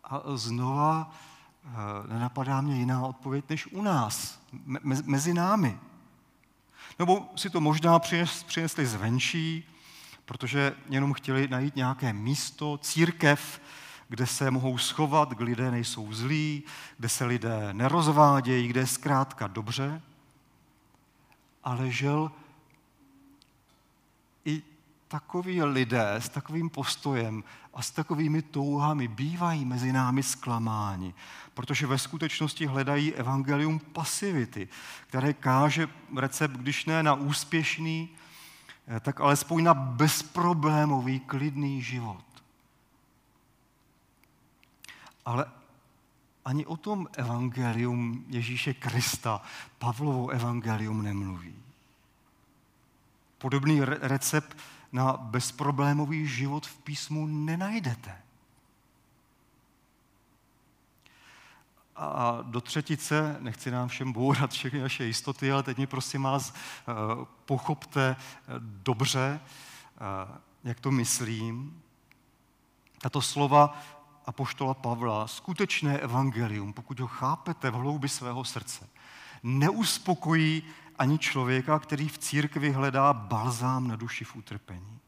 A 0.03 0.21
znova 0.35 1.11
eh, 1.65 1.69
nenapadá 2.13 2.61
mě 2.61 2.75
jiná 2.75 3.05
odpověď 3.05 3.45
než 3.49 3.67
u 3.67 3.81
nás, 3.81 4.39
me- 4.65 5.03
mezi 5.05 5.33
námi. 5.33 5.79
Nebo 6.99 7.29
si 7.35 7.49
to 7.49 7.61
možná 7.61 7.99
přinesli 8.47 8.85
zvenčí, 8.85 9.63
protože 10.25 10.75
jenom 10.89 11.13
chtěli 11.13 11.47
najít 11.47 11.75
nějaké 11.75 12.13
místo, 12.13 12.77
církev, 12.77 13.61
kde 14.09 14.27
se 14.27 14.51
mohou 14.51 14.77
schovat, 14.77 15.29
kde 15.29 15.45
lidé 15.45 15.71
nejsou 15.71 16.13
zlí, 16.13 16.63
kde 16.97 17.09
se 17.09 17.25
lidé 17.25 17.73
nerozvádějí, 17.73 18.67
kde 18.67 18.79
je 18.79 18.87
zkrátka 18.87 19.47
dobře. 19.47 20.01
Ale 21.63 21.91
žel 21.91 22.31
i 24.45 24.63
takoví 25.07 25.63
lidé 25.63 26.13
s 26.15 26.29
takovým 26.29 26.69
postojem 26.69 27.43
a 27.73 27.81
s 27.81 27.91
takovými 27.91 28.41
touhami 28.41 29.07
bývají 29.07 29.65
mezi 29.65 29.93
námi 29.93 30.23
zklamáni, 30.23 31.13
protože 31.53 31.87
ve 31.87 31.97
skutečnosti 31.97 32.65
hledají 32.65 33.13
evangelium 33.13 33.79
pasivity, 33.79 34.67
které 35.07 35.33
káže 35.33 35.87
recept, 36.15 36.51
když 36.51 36.85
ne 36.85 37.03
na 37.03 37.13
úspěšný, 37.13 38.09
eh, 38.87 38.99
tak 38.99 39.21
alespoň 39.21 39.63
na 39.63 39.73
bezproblémový, 39.73 41.19
klidný 41.19 41.81
život. 41.81 42.26
Ale 45.27 45.45
ani 46.45 46.65
o 46.65 46.77
tom 46.77 47.07
evangelium 47.17 48.25
Ježíše 48.27 48.73
Krista 48.73 49.41
Pavlovo 49.77 50.29
evangelium 50.29 51.03
nemluví. 51.03 51.55
Podobný 53.37 53.81
recept 53.83 54.57
na 54.91 55.17
bezproblémový 55.17 56.27
život 56.27 56.67
v 56.67 56.77
písmu 56.77 57.27
nenajdete. 57.27 58.21
A 61.95 62.39
do 62.41 62.61
třetice, 62.61 63.37
nechci 63.39 63.71
nám 63.71 63.87
všem 63.87 64.13
bourat 64.13 64.51
všechny 64.51 64.79
naše 64.79 65.05
jistoty, 65.05 65.51
ale 65.51 65.63
teď 65.63 65.77
mě 65.77 65.87
prosím 65.87 66.23
vás 66.23 66.53
eh, 66.53 66.93
pochopte 67.45 68.15
eh, 68.19 68.53
dobře, 68.59 69.39
eh, 69.39 70.37
jak 70.63 70.79
to 70.79 70.91
myslím. 70.91 71.81
Tato 73.01 73.21
slova 73.21 73.81
apoštola 74.27 74.73
Pavla, 74.73 75.27
skutečné 75.27 75.99
evangelium, 75.99 76.73
pokud 76.73 76.99
ho 76.99 77.07
chápete 77.07 77.71
v 77.71 77.73
hloubi 77.73 78.09
svého 78.09 78.43
srdce, 78.43 78.89
neuspokojí 79.43 80.63
ani 80.99 81.19
člověka, 81.19 81.79
který 81.79 82.07
v 82.07 82.17
církvi 82.17 82.71
hledá 82.71 83.13
balzám 83.13 83.87
na 83.87 83.95
duši 83.95 84.25
v 84.25 84.35
utrpení. 84.35 84.99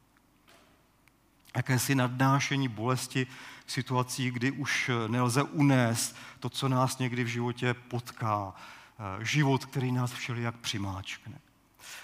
Jakési 1.56 1.96
nadnášení 1.96 2.68
bolesti 2.68 3.28
v 3.66 3.72
situacích, 3.72 4.32
kdy 4.32 4.52
už 4.52 4.92
nelze 5.08 5.44
unést 5.44 6.16
to, 6.40 6.50
co 6.50 6.70
nás 6.70 6.98
někdy 6.98 7.24
v 7.24 7.28
životě 7.28 7.74
potká. 7.74 8.54
Eh, 9.00 9.26
život, 9.26 9.66
který 9.66 9.92
nás 9.92 10.12
všelijak 10.12 10.56
přimáčkne. 10.56 11.40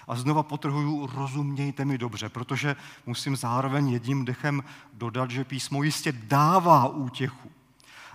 A 0.08 0.16
znova 0.16 0.42
potrhuju, 0.42 1.06
rozumějte 1.06 1.84
mi 1.84 1.98
dobře, 1.98 2.28
protože 2.28 2.76
musím 3.06 3.36
zároveň 3.36 3.88
jedním 3.88 4.24
dechem 4.24 4.64
dodat, 4.92 5.30
že 5.30 5.44
písmo 5.44 5.82
jistě 5.82 6.12
dává 6.12 6.88
útěchu. 6.88 7.50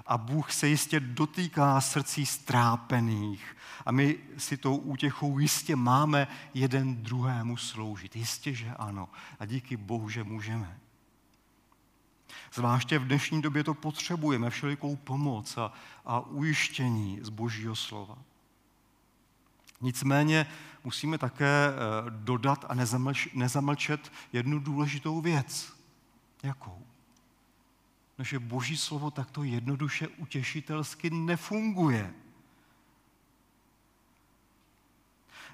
A 0.06 0.18
Bůh 0.18 0.52
se 0.52 0.68
jistě 0.68 1.00
dotýká 1.00 1.82
srdcí 1.82 2.26
strápených. 2.26 3.58
A 3.86 3.92
my 3.92 4.18
si 4.38 4.58
tou 4.58 4.76
útěchou 4.76 5.40
jistě 5.40 5.76
máme 5.76 6.28
jeden 6.54 7.04
druhému 7.04 7.58
sloužit. 7.58 8.16
Jistě, 8.16 8.54
že 8.54 8.74
ano. 8.80 9.10
A 9.40 9.46
díky 9.46 9.78
Bohu, 9.78 10.10
že 10.10 10.24
můžeme. 10.24 10.78
Zvláště 12.54 13.00
v 13.00 13.08
dnešní 13.08 13.42
době 13.42 13.64
to 13.64 13.74
potřebujeme, 13.74 14.50
všelikou 14.50 14.96
pomoc 14.96 15.58
a, 15.58 15.74
a 16.06 16.20
ujištění 16.20 17.20
z 17.22 17.30
Božího 17.30 17.76
slova. 17.76 18.18
Nicméně 19.82 20.48
musíme 20.84 21.18
také 21.18 21.68
eh, 21.68 21.74
dodat 22.10 22.66
a 22.70 22.76
nezamlčet 23.34 24.12
jednu 24.34 24.60
důležitou 24.60 25.22
věc. 25.22 25.74
Jakou? 26.44 26.86
No, 28.18 28.26
že 28.26 28.40
boží 28.40 28.78
slovo 28.78 29.12
takto 29.12 29.44
jednoduše 29.44 30.08
utěšitelsky 30.08 31.10
nefunguje. 31.10 32.14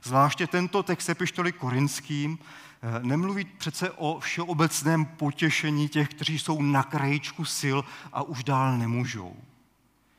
Zvláště 0.04 0.48
tento 0.48 0.84
text 0.84 1.10
epištoly 1.10 1.52
korinským 1.52 2.40
eh, 2.40 3.00
nemluví 3.04 3.46
přece 3.46 3.92
o 3.92 4.20
všeobecném 4.20 5.06
potěšení 5.06 5.90
těch, 5.90 6.10
kteří 6.10 6.40
jsou 6.40 6.62
na 6.62 6.84
krajičku 6.84 7.46
sil 7.60 7.80
a 8.14 8.22
už 8.22 8.44
dál 8.44 8.78
nemůžou. 8.78 9.36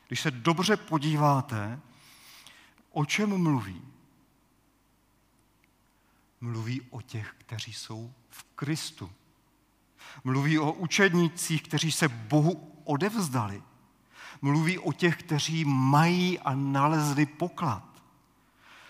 Když 0.09 0.21
se 0.21 0.31
dobře 0.31 0.77
podíváte, 0.77 1.81
o 2.93 3.05
čem 3.05 3.43
mluví? 3.43 3.88
Mluví 6.41 6.81
o 6.91 7.01
těch, 7.01 7.35
kteří 7.39 7.73
jsou 7.73 8.13
v 8.31 8.45
Kristu. 8.55 9.11
Mluví 10.25 10.59
o 10.59 10.73
učednících, 10.73 11.63
kteří 11.63 11.93
se 11.93 12.09
Bohu 12.09 12.81
odevzdali. 12.85 13.63
Mluví 14.43 14.79
o 14.79 14.93
těch, 14.93 15.17
kteří 15.17 15.65
mají 15.65 16.39
a 16.39 16.55
nalezli 16.55 17.27
poklad. 17.27 17.85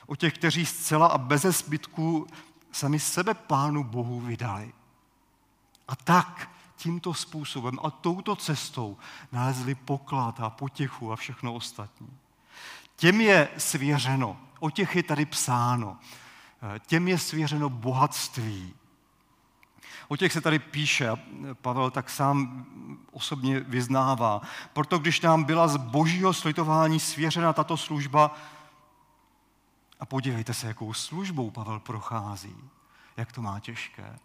O 0.06 0.16
těch, 0.16 0.34
kteří 0.34 0.66
zcela 0.66 1.06
a 1.06 1.18
bez 1.18 1.42
zbytku 1.42 2.26
sami 2.72 3.00
sebe 3.00 3.34
Pánu 3.34 3.84
Bohu 3.84 4.20
vydali. 4.20 4.72
A 5.88 5.96
tak 5.96 6.50
tímto 6.76 7.14
způsobem 7.14 7.78
a 7.82 7.90
touto 7.90 8.37
cestou 8.37 8.98
nalezli 9.32 9.74
poklad 9.74 10.40
a 10.40 10.50
potěchu 10.50 11.12
a 11.12 11.16
všechno 11.16 11.54
ostatní. 11.54 12.08
Těm 12.96 13.20
je 13.20 13.48
svěřeno, 13.58 14.40
o 14.61 14.70
těch 14.70 14.96
je 14.96 15.02
tady 15.02 15.26
psáno, 15.26 15.96
těm 16.86 17.08
je 17.08 17.18
svěřeno 17.18 17.68
bohatství, 17.68 18.74
O 20.08 20.16
těch 20.16 20.32
se 20.32 20.40
tady 20.40 20.58
píše 20.58 21.10
Pavel 21.54 21.90
tak 21.90 22.10
sám 22.10 22.66
osobně 23.12 23.60
vyznává. 23.60 24.42
Proto 24.72 24.98
když 24.98 25.20
nám 25.20 25.44
byla 25.44 25.68
z 25.68 25.76
božího 25.76 26.32
slitování 26.32 27.00
svěřena 27.00 27.52
tato 27.52 27.76
služba, 27.76 28.36
a 30.00 30.06
podívejte 30.06 30.54
se, 30.54 30.66
jakou 30.66 30.92
službou 30.92 31.50
Pavel 31.50 31.80
prochází, 31.80 32.56
jak 33.16 33.32
to 33.32 33.42
má 33.42 33.60
těžké, 33.60 34.18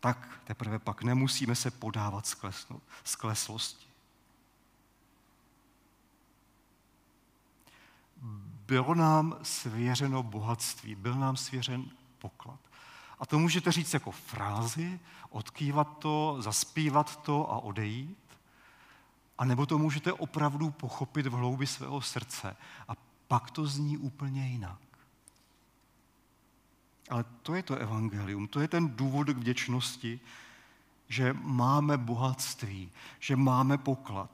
tak 0.00 0.40
teprve 0.44 0.78
pak 0.78 1.02
nemusíme 1.02 1.54
se 1.54 1.70
podávat 1.70 2.36
skleslosti. 3.04 3.85
Bylo 8.66 8.94
nám 8.94 9.36
svěřeno 9.42 10.22
bohatství, 10.22 10.94
byl 10.94 11.14
nám 11.14 11.36
svěřen 11.36 11.84
poklad. 12.18 12.60
A 13.18 13.26
to 13.26 13.38
můžete 13.38 13.72
říct 13.72 13.94
jako 13.94 14.10
frázi, 14.10 15.00
odkývat 15.30 15.98
to, 15.98 16.36
zaspívat 16.40 17.22
to 17.22 17.52
a 17.52 17.58
odejít. 17.58 18.18
A 19.38 19.44
nebo 19.44 19.66
to 19.66 19.78
můžete 19.78 20.12
opravdu 20.12 20.70
pochopit 20.70 21.26
v 21.26 21.32
hloubi 21.32 21.66
svého 21.66 22.00
srdce. 22.00 22.56
A 22.88 22.92
pak 23.28 23.50
to 23.50 23.66
zní 23.66 23.98
úplně 23.98 24.48
jinak. 24.48 24.78
Ale 27.10 27.24
to 27.42 27.54
je 27.54 27.62
to 27.62 27.76
evangelium, 27.76 28.48
to 28.48 28.60
je 28.60 28.68
ten 28.68 28.96
důvod 28.96 29.26
k 29.26 29.36
vděčnosti, 29.36 30.20
že 31.08 31.32
máme 31.32 31.96
bohatství, 31.98 32.90
že 33.20 33.36
máme 33.36 33.78
poklad. 33.78 34.30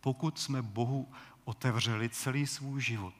Pokud 0.00 0.38
jsme 0.38 0.62
Bohu 0.62 1.08
otevřeli 1.44 2.08
celý 2.08 2.46
svůj 2.46 2.80
život, 2.80 3.14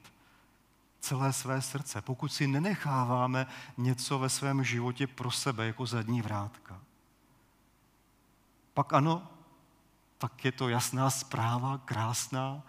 celé 0.99 1.33
své 1.33 1.61
srdce, 1.61 2.01
pokud 2.01 2.33
si 2.33 2.47
nenecháváme 2.47 3.47
něco 3.77 4.19
ve 4.19 4.29
svém 4.29 4.63
životě 4.63 5.07
pro 5.07 5.31
sebe 5.31 5.67
jako 5.67 5.85
zadní 5.85 6.21
vrátka. 6.21 6.79
Pak 8.73 8.93
ano, 8.93 9.27
tak 10.17 10.45
je 10.45 10.51
to 10.51 10.69
jasná 10.69 11.09
zpráva, 11.09 11.77
krásná. 11.77 12.61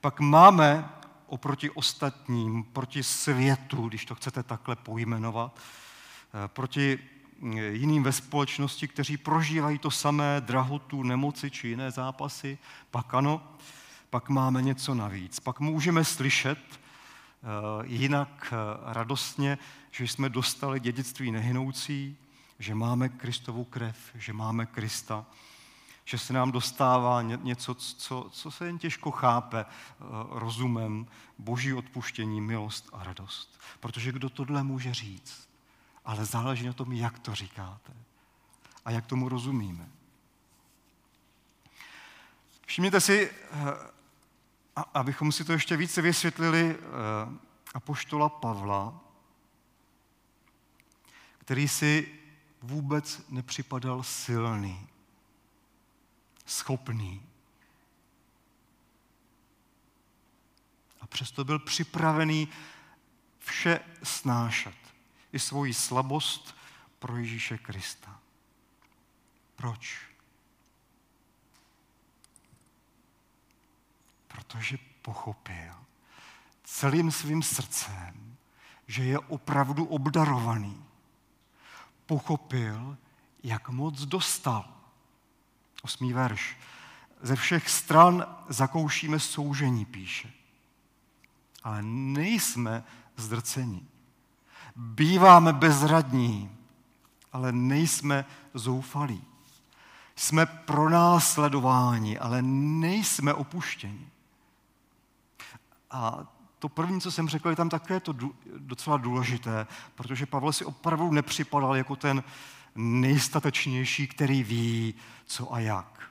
Pak 0.00 0.20
máme 0.20 0.88
oproti 1.26 1.70
ostatním, 1.70 2.64
proti 2.64 3.02
světu, 3.02 3.88
když 3.88 4.04
to 4.04 4.14
chcete 4.14 4.42
takhle 4.42 4.76
pojmenovat, 4.76 5.58
eh, 5.58 6.48
proti 6.48 6.98
eh, 6.98 7.60
jiným 7.60 8.02
ve 8.02 8.12
společnosti, 8.12 8.88
kteří 8.88 9.16
prožívají 9.16 9.78
to 9.78 9.90
samé, 9.90 10.40
drahotu, 10.40 11.02
nemoci 11.02 11.50
či 11.50 11.68
jiné 11.68 11.90
zápasy, 11.90 12.58
pak 12.90 13.14
ano, 13.14 13.42
pak 14.10 14.28
máme 14.28 14.62
něco 14.62 14.94
navíc. 14.94 15.40
Pak 15.40 15.60
můžeme 15.60 16.04
slyšet, 16.04 16.58
Eh, 17.42 17.86
jinak 17.86 18.52
eh, 18.52 18.92
radostně, 18.92 19.58
že 19.90 20.04
jsme 20.04 20.28
dostali 20.28 20.80
dědictví 20.80 21.30
nehynoucí, 21.30 22.16
že 22.58 22.74
máme 22.74 23.08
Kristovu 23.08 23.64
krev, 23.64 23.96
že 24.14 24.32
máme 24.32 24.66
Krista, 24.66 25.26
že 26.04 26.18
se 26.18 26.32
nám 26.32 26.52
dostává 26.52 27.22
něco, 27.22 27.74
co, 27.74 28.28
co 28.32 28.50
se 28.50 28.66
jen 28.66 28.78
těžko 28.78 29.10
chápe 29.10 29.60
eh, 29.60 30.04
rozumem, 30.30 31.06
boží 31.38 31.74
odpuštění, 31.74 32.40
milost 32.40 32.88
a 32.92 33.04
radost. 33.04 33.60
Protože 33.80 34.12
kdo 34.12 34.30
tohle 34.30 34.62
může 34.62 34.94
říct? 34.94 35.48
Ale 36.04 36.24
záleží 36.24 36.66
na 36.66 36.72
tom, 36.72 36.92
jak 36.92 37.18
to 37.18 37.34
říkáte 37.34 37.92
a 38.84 38.90
jak 38.90 39.06
tomu 39.06 39.28
rozumíme. 39.28 39.88
Všimněte 42.66 43.00
si, 43.00 43.30
abychom 44.76 45.32
si 45.32 45.44
to 45.44 45.52
ještě 45.52 45.76
více 45.76 46.02
vysvětlili, 46.02 46.78
apoštola 47.74 48.28
Pavla, 48.28 49.00
který 51.38 51.68
si 51.68 52.18
vůbec 52.62 53.22
nepřipadal 53.28 54.02
silný, 54.02 54.88
schopný. 56.46 57.26
A 61.00 61.06
přesto 61.06 61.44
byl 61.44 61.58
připravený 61.58 62.48
vše 63.38 63.80
snášet. 64.02 64.76
I 65.32 65.38
svoji 65.38 65.74
slabost 65.74 66.56
pro 66.98 67.16
Ježíše 67.16 67.58
Krista. 67.58 68.20
Proč? 69.56 70.09
Protože 74.34 74.78
pochopil 75.02 75.74
celým 76.64 77.10
svým 77.10 77.42
srdcem, 77.42 78.36
že 78.86 79.04
je 79.04 79.18
opravdu 79.18 79.84
obdarovaný 79.84 80.90
pochopil, 82.10 82.96
jak 83.42 83.68
moc 83.68 84.04
dostal. 84.04 84.66
Osmý 85.82 86.12
verš. 86.12 86.58
Ze 87.22 87.36
všech 87.36 87.68
stran 87.68 88.26
zakoušíme 88.48 89.20
soužení, 89.20 89.84
píše. 89.84 90.30
Ale 91.62 91.82
nejsme 91.82 92.84
zdrcení. 93.16 93.88
Býváme 94.76 95.52
bezradní, 95.52 96.50
ale 97.32 97.52
nejsme 97.52 98.24
zoufalí. 98.54 99.24
Jsme 100.16 100.46
pronásledováni, 100.46 102.18
ale 102.18 102.42
nejsme 102.42 103.34
opuštěni. 103.34 104.10
A 105.90 106.26
to 106.58 106.68
první, 106.68 107.00
co 107.00 107.10
jsem 107.10 107.28
řekl, 107.28 107.48
je 107.48 107.56
tam 107.56 107.68
také 107.68 108.00
to 108.00 108.14
docela 108.58 108.96
důležité, 108.96 109.66
protože 109.94 110.26
Pavel 110.26 110.52
si 110.52 110.64
opravdu 110.64 111.12
nepřipadal 111.12 111.76
jako 111.76 111.96
ten 111.96 112.24
nejstatečnější, 112.74 114.06
který 114.06 114.42
ví, 114.42 114.94
co 115.24 115.54
a 115.54 115.60
jak. 115.60 116.10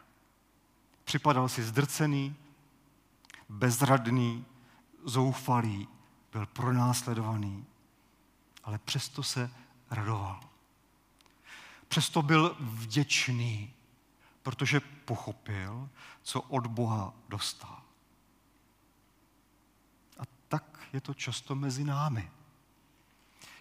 Připadal 1.03 1.49
si 1.49 1.63
zdrcený, 1.63 2.35
bezradný, 3.49 4.45
zoufalý, 5.05 5.87
byl 6.31 6.45
pronásledovaný, 6.45 7.65
ale 8.63 8.79
přesto 8.85 9.23
se 9.23 9.51
radoval. 9.91 10.39
Přesto 11.87 12.21
byl 12.21 12.55
vděčný, 12.59 13.73
protože 14.41 14.79
pochopil, 14.79 15.89
co 16.21 16.41
od 16.41 16.67
Boha 16.67 17.13
dostal 17.29 17.88
je 20.93 21.01
to 21.01 21.13
často 21.13 21.55
mezi 21.55 21.83
námi. 21.83 22.31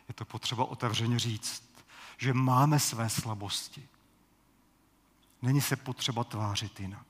Je 0.08 0.14
to 0.14 0.24
potřeba 0.24 0.64
otevřeně 0.64 1.18
říct, 1.18 1.62
že 2.16 2.34
máme 2.34 2.80
své 2.80 3.08
slabosti. 3.10 3.88
Není 5.42 5.60
se 5.60 5.76
potřeba 5.76 6.24
tvářit 6.24 6.80
jinak. 6.80 7.06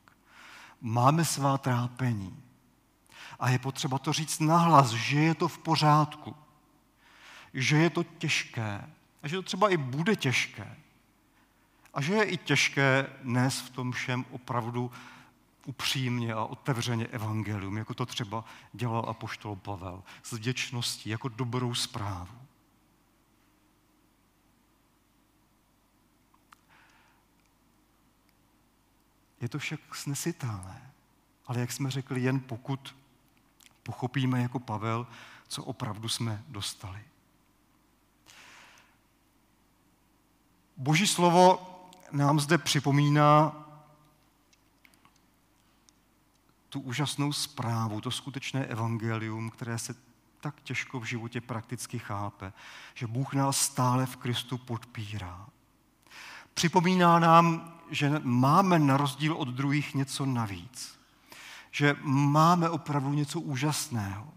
Máme 0.80 1.24
svá 1.24 1.58
trápení. 1.58 2.42
A 3.40 3.50
je 3.50 3.58
potřeba 3.58 3.98
to 3.98 4.12
říct 4.12 4.38
nahlas, 4.38 4.90
že 4.90 5.20
je 5.20 5.34
to 5.34 5.48
v 5.48 5.58
pořádku. 5.58 6.36
Že 7.54 7.76
je 7.76 7.90
to 7.90 8.02
těžké. 8.02 8.90
A 9.22 9.28
že 9.28 9.36
to 9.36 9.42
třeba 9.42 9.70
i 9.70 9.76
bude 9.76 10.16
těžké. 10.16 10.76
A 11.94 12.00
že 12.00 12.14
je 12.14 12.24
i 12.24 12.36
těžké 12.36 13.06
dnes 13.22 13.60
v 13.60 13.70
tom 13.70 13.92
všem 13.92 14.24
opravdu 14.30 14.90
upřímně 15.68 16.34
a 16.34 16.44
otevřeně 16.44 17.06
evangelium, 17.06 17.76
jako 17.76 17.94
to 17.94 18.06
třeba 18.06 18.44
dělal 18.72 19.04
apoštol 19.08 19.56
Pavel, 19.56 20.02
s 20.22 20.32
vděčností, 20.32 21.10
jako 21.10 21.28
dobrou 21.28 21.74
zprávu. 21.74 22.38
Je 29.40 29.48
to 29.48 29.58
však 29.58 29.94
snesitelné, 29.94 30.92
ale 31.46 31.60
jak 31.60 31.72
jsme 31.72 31.90
řekli, 31.90 32.20
jen 32.20 32.40
pokud 32.40 32.96
pochopíme 33.82 34.42
jako 34.42 34.58
Pavel, 34.58 35.06
co 35.48 35.64
opravdu 35.64 36.08
jsme 36.08 36.44
dostali. 36.48 37.00
Boží 40.76 41.06
slovo 41.06 41.66
nám 42.12 42.40
zde 42.40 42.58
připomíná 42.58 43.67
tu 46.68 46.80
úžasnou 46.80 47.32
zprávu, 47.32 48.00
to 48.00 48.10
skutečné 48.10 48.64
evangelium, 48.64 49.50
které 49.50 49.78
se 49.78 49.94
tak 50.40 50.60
těžko 50.62 51.00
v 51.00 51.04
životě 51.04 51.40
prakticky 51.40 51.98
chápe, 51.98 52.52
že 52.94 53.06
Bůh 53.06 53.34
nás 53.34 53.60
stále 53.60 54.06
v 54.06 54.16
Kristu 54.16 54.58
podpírá. 54.58 55.46
Připomíná 56.54 57.18
nám, 57.18 57.74
že 57.90 58.20
máme 58.22 58.78
na 58.78 58.96
rozdíl 58.96 59.34
od 59.34 59.48
druhých 59.48 59.94
něco 59.94 60.26
navíc. 60.26 60.98
Že 61.70 61.96
máme 62.02 62.70
opravdu 62.70 63.12
něco 63.12 63.40
úžasného. 63.40 64.28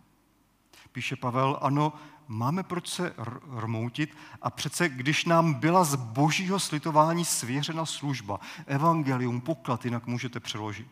Píše 0.92 1.16
Pavel, 1.16 1.60
ano, 1.62 1.94
máme 2.28 2.64
proč 2.64 2.88
se 2.88 3.14
rmoutit 3.58 4.18
a 4.42 4.50
přece, 4.50 4.90
když 4.90 5.26
nám 5.26 5.54
byla 5.54 5.84
z 5.84 5.96
božího 5.96 6.60
slitování 6.60 7.26
svěřena 7.26 7.86
služba, 7.86 8.40
evangelium, 8.66 9.42
poklad, 9.42 9.86
jinak 9.86 10.08
můžete 10.08 10.40
přeložit, 10.40 10.88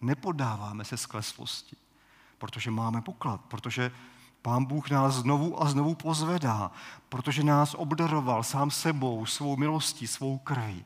Nepodáváme 0.00 0.84
se 0.84 0.96
skleslosti, 0.96 1.76
protože 2.38 2.70
máme 2.70 3.02
poklad, 3.02 3.40
protože 3.40 3.92
Pán 4.42 4.64
Bůh 4.64 4.90
nás 4.90 5.14
znovu 5.14 5.62
a 5.62 5.68
znovu 5.68 5.94
pozvedá, 5.94 6.70
protože 7.08 7.44
nás 7.44 7.74
obdaroval 7.74 8.42
sám 8.42 8.70
sebou, 8.70 9.26
svou 9.26 9.56
milostí, 9.56 10.06
svou 10.06 10.38
krví. 10.38 10.84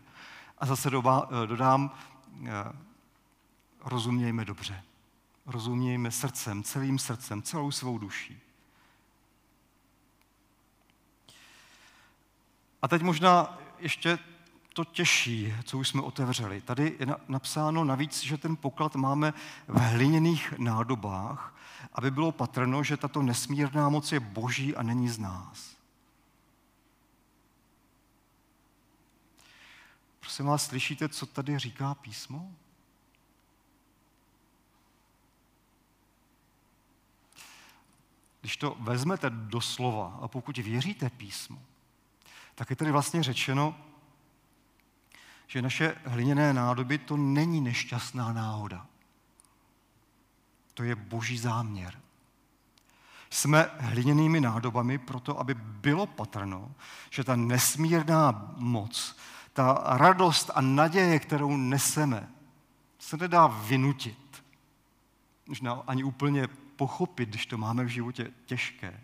A 0.59 0.67
zase 0.67 0.91
dodám, 1.47 1.91
eh, 2.45 2.51
rozumějme 3.85 4.45
dobře. 4.45 4.83
Rozumějme 5.47 6.11
srdcem, 6.11 6.63
celým 6.63 6.99
srdcem, 6.99 7.43
celou 7.43 7.71
svou 7.71 7.99
duší. 7.99 8.41
A 12.83 12.89
teď 12.89 13.03
možná 13.03 13.59
ještě 13.79 14.19
to 14.73 14.85
těžší, 14.85 15.55
co 15.65 15.79
už 15.79 15.89
jsme 15.89 16.03
otevřeli. 16.03 16.61
Tady 16.61 16.97
je 17.01 17.07
napsáno 17.29 17.85
navíc, 17.85 18.23
že 18.23 18.39
ten 18.39 18.57
poklad 18.57 18.95
máme 18.95 19.35
v 19.69 19.79
hliněných 19.79 20.55
nádobách, 20.59 21.55
aby 21.93 22.11
bylo 22.11 22.33
patrno, 22.33 22.85
že 22.85 22.97
tato 22.97 23.23
nesmírná 23.23 23.89
moc 23.89 24.13
je 24.13 24.21
boží 24.21 24.77
a 24.77 24.83
není 24.83 25.09
z 25.09 25.19
nás. 25.19 25.77
Prosím 30.21 30.47
vás, 30.47 30.67
slyšíte, 30.67 31.09
co 31.09 31.27
tady 31.27 31.59
říká 31.59 31.95
písmo? 31.95 32.53
Když 38.41 38.57
to 38.57 38.77
vezmete 38.81 39.31
do 39.31 39.61
slova 39.61 40.19
a 40.23 40.29
pokud 40.29 40.59
věříte 40.59 41.11
písmu, 41.11 41.63
tak 42.55 42.71
je 42.71 42.77
tady 42.77 42.91
vlastně 42.91 43.23
řečeno, 43.23 43.75
že 45.53 45.63
naše 45.63 45.97
hliněné 46.05 46.55
nádoby 46.55 46.99
to 46.99 47.17
není 47.17 47.61
nešťastná 47.61 48.33
náhoda. 48.33 48.87
To 50.75 50.83
je 50.83 50.95
boží 50.95 51.39
záměr. 51.39 52.01
Jsme 53.31 53.71
hliněnými 53.79 54.41
nádobami 54.41 54.99
proto, 54.99 55.41
aby 55.41 55.55
bylo 55.55 56.07
patrno, 56.07 56.75
že 57.11 57.25
ta 57.25 57.37
nesmírná 57.37 58.55
moc, 58.57 59.17
ta 59.53 59.83
radost 59.85 60.51
a 60.55 60.61
naděje, 60.61 61.19
kterou 61.19 61.57
neseme, 61.57 62.29
se 62.99 63.17
nedá 63.17 63.47
vynutit. 63.47 64.45
Možná 65.49 65.73
ani 65.87 66.05
úplně 66.05 66.49
pochopit, 66.77 67.29
když 67.29 67.47
to 67.47 67.59
máme 67.59 67.85
v 67.85 67.89
životě 67.89 68.33
těžké. 68.45 69.01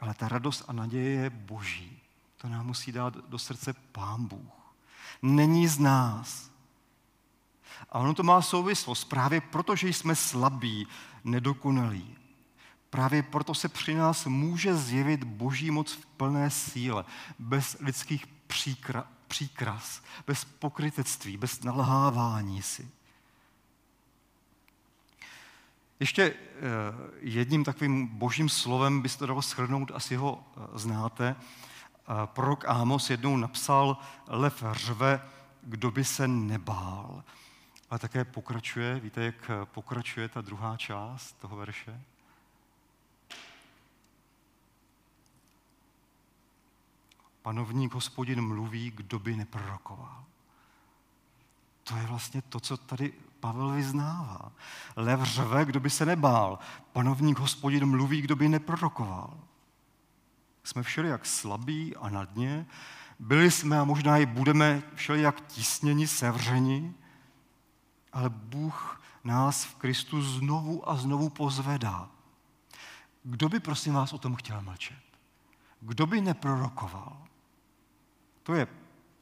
Ale 0.00 0.14
ta 0.14 0.28
radost 0.28 0.64
a 0.68 0.72
naděje 0.72 1.10
je 1.10 1.30
boží. 1.30 2.01
To 2.42 2.48
nám 2.48 2.66
musí 2.66 2.92
dát 2.92 3.16
do 3.28 3.38
srdce 3.38 3.72
Pán 3.72 4.26
Bůh. 4.26 4.74
Není 5.22 5.68
z 5.68 5.78
nás. 5.78 6.50
A 7.90 7.98
ono 7.98 8.14
to 8.14 8.22
má 8.22 8.42
souvislost 8.42 9.04
právě 9.04 9.40
proto, 9.40 9.76
že 9.76 9.88
jsme 9.88 10.16
slabí, 10.16 10.86
nedokonalí. 11.24 12.16
Právě 12.90 13.22
proto 13.22 13.54
se 13.54 13.68
při 13.68 13.94
nás 13.94 14.26
může 14.26 14.76
zjevit 14.76 15.24
boží 15.24 15.70
moc 15.70 15.92
v 15.92 16.06
plné 16.06 16.50
síle, 16.50 17.04
bez 17.38 17.76
lidských 17.80 18.26
příkra, 18.26 19.06
příkras, 19.28 20.02
bez 20.26 20.44
pokrytectví, 20.44 21.36
bez 21.36 21.62
nalhávání 21.62 22.62
si. 22.62 22.90
Ještě 26.00 26.22
eh, 26.22 26.36
jedním 27.20 27.64
takovým 27.64 28.06
božím 28.06 28.48
slovem 28.48 29.02
byste 29.02 29.26
dalo 29.26 29.42
shrnout, 29.42 29.90
asi 29.94 30.16
ho 30.16 30.44
eh, 30.56 30.78
znáte, 30.78 31.36
prorok 32.24 32.64
Ámos 32.68 33.10
jednou 33.10 33.36
napsal, 33.36 33.96
lev 34.28 34.64
řve 34.72 35.20
kdo 35.62 35.90
by 35.90 36.04
se 36.04 36.28
nebál. 36.28 37.24
Ale 37.90 37.98
také 37.98 38.24
pokračuje, 38.24 39.00
víte, 39.00 39.24
jak 39.24 39.50
pokračuje 39.64 40.28
ta 40.28 40.40
druhá 40.40 40.76
část 40.76 41.32
toho 41.32 41.56
verše? 41.56 42.00
Panovník 47.42 47.94
hospodin 47.94 48.40
mluví, 48.40 48.90
kdo 48.90 49.18
by 49.18 49.36
neprorokoval. 49.36 50.24
To 51.84 51.96
je 51.96 52.02
vlastně 52.02 52.42
to, 52.42 52.60
co 52.60 52.76
tady 52.76 53.12
Pavel 53.40 53.70
vyznává. 53.70 54.52
Lev 54.96 55.22
řve, 55.22 55.64
kdo 55.64 55.80
by 55.80 55.90
se 55.90 56.06
nebál. 56.06 56.58
Panovník 56.92 57.38
hospodin 57.38 57.86
mluví, 57.86 58.22
kdo 58.22 58.36
by 58.36 58.48
neprorokoval. 58.48 59.40
Jsme 60.64 60.82
všeli 60.82 61.08
jak 61.08 61.26
slabí 61.26 61.96
a 61.96 62.08
na 62.08 62.24
dně. 62.24 62.66
Byli 63.18 63.50
jsme 63.50 63.78
a 63.78 63.84
možná 63.84 64.18
i 64.18 64.26
budeme 64.26 64.82
všeli 64.94 65.22
jak 65.22 65.46
tisněni, 65.46 66.06
sevřeni, 66.06 66.94
ale 68.12 68.30
Bůh 68.30 69.02
nás 69.24 69.64
v 69.64 69.74
Kristu 69.74 70.22
znovu 70.22 70.90
a 70.90 70.96
znovu 70.96 71.28
pozvedá. 71.28 72.10
Kdo 73.24 73.48
by, 73.48 73.60
prosím 73.60 73.94
vás, 73.94 74.12
o 74.12 74.18
tom 74.18 74.36
chtěl 74.36 74.62
mlčet? 74.62 75.02
Kdo 75.80 76.06
by 76.06 76.20
neprorokoval? 76.20 77.26
To 78.42 78.54
je 78.54 78.66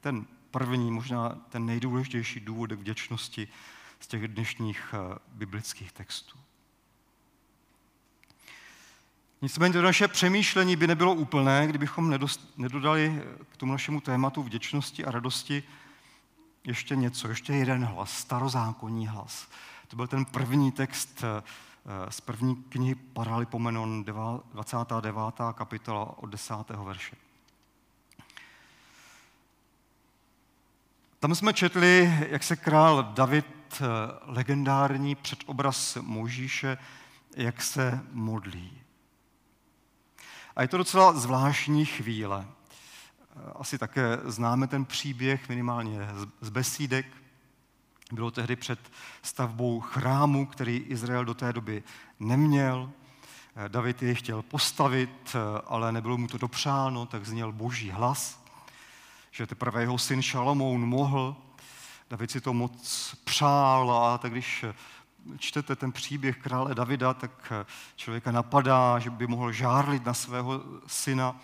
ten 0.01 0.27
první, 0.51 0.91
možná 0.91 1.29
ten 1.29 1.67
nejdůležitější 1.67 2.41
důvod 2.41 2.71
k 2.71 2.81
vděčnosti 2.81 3.49
z 4.01 4.07
těch 4.07 4.29
dnešních 4.29 4.95
eh, 4.95 5.19
biblických 5.29 5.93
textů. 5.93 6.39
Nicméně 9.43 9.73
to 9.73 9.83
naše 9.83 10.09
přemýšlení 10.09 10.77
by 10.77 10.87
nebylo 10.87 11.15
úplné, 11.15 11.67
kdybychom 11.67 12.19
nedodali 12.57 13.23
k 13.53 13.57
tomu 13.57 13.73
našemu 13.73 14.01
tématu 14.01 14.43
vděčnosti 14.43 15.05
a 15.05 15.11
radosti 15.11 15.63
ještě 16.65 16.97
něco, 16.97 17.29
ještě 17.29 17.53
jeden 17.53 17.85
hlas, 17.85 18.19
starozákonní 18.19 19.09
hlas. 19.09 19.49
To 19.89 19.97
byl 19.97 20.07
ten 20.07 20.25
první 20.25 20.73
text 20.73 21.25
eh, 21.25 21.43
z 22.11 22.21
první 22.21 22.57
knihy 22.57 22.95
Paralipomenon, 22.95 24.05
29. 24.05 25.17
kapitola 25.55 26.19
od 26.19 26.27
10. 26.27 26.55
verše. 26.85 27.17
Tam 31.21 31.35
jsme 31.35 31.53
četli, 31.53 32.15
jak 32.29 32.43
se 32.43 32.57
král 32.57 33.03
David, 33.03 33.47
eh, 33.73 33.85
legendární 34.23 35.15
předobraz 35.15 35.97
Možíše, 36.01 36.79
jak 37.37 37.63
se 37.63 38.01
modlí. 38.13 38.80
A 40.57 40.63
je 40.63 40.69
to 40.69 40.79
docela 40.79 41.13
zvláštní 41.13 41.85
chvíle. 41.85 42.47
Asi 43.55 43.79
také 43.79 44.19
známe 44.25 44.67
ten 44.67 44.85
příběh, 44.85 45.49
minimálně 45.49 46.09
z 46.41 46.49
besídek. 46.49 47.07
Bylo 48.13 48.31
tehdy 48.31 48.57
před 48.57 48.81
stavbou 49.23 49.81
chrámu, 49.81 50.47
který 50.47 50.77
Izrael 50.77 51.25
do 51.25 51.35
té 51.35 51.53
doby 51.53 51.83
neměl. 52.21 52.91
David 53.69 54.03
jej 54.03 54.15
chtěl 54.15 54.43
postavit, 54.43 55.37
ale 55.67 55.93
nebylo 55.93 56.19
mu 56.19 56.27
to 56.27 56.39
dopřáno, 56.39 57.07
tak 57.07 57.27
zněl 57.27 57.53
boží 57.53 57.91
hlas 57.91 58.41
že 59.31 59.47
teprve 59.47 59.81
jeho 59.81 59.99
syn 59.99 60.23
Šalamoun 60.23 60.87
mohl. 60.87 61.37
David 62.11 62.31
si 62.31 62.41
to 62.41 62.53
moc 62.53 63.15
přál 63.25 63.93
a 63.93 64.19
tak 64.19 64.33
když 64.33 64.65
čtete 65.39 65.77
ten 65.77 65.93
příběh 65.93 66.39
krále 66.39 66.75
Davida, 66.75 67.15
tak 67.15 67.53
člověka 67.97 68.31
napadá, 68.31 68.99
že 68.99 69.11
by 69.11 69.27
mohl 69.27 69.53
žárlit 69.53 70.05
na 70.05 70.15
svého 70.15 70.63
syna, 70.87 71.37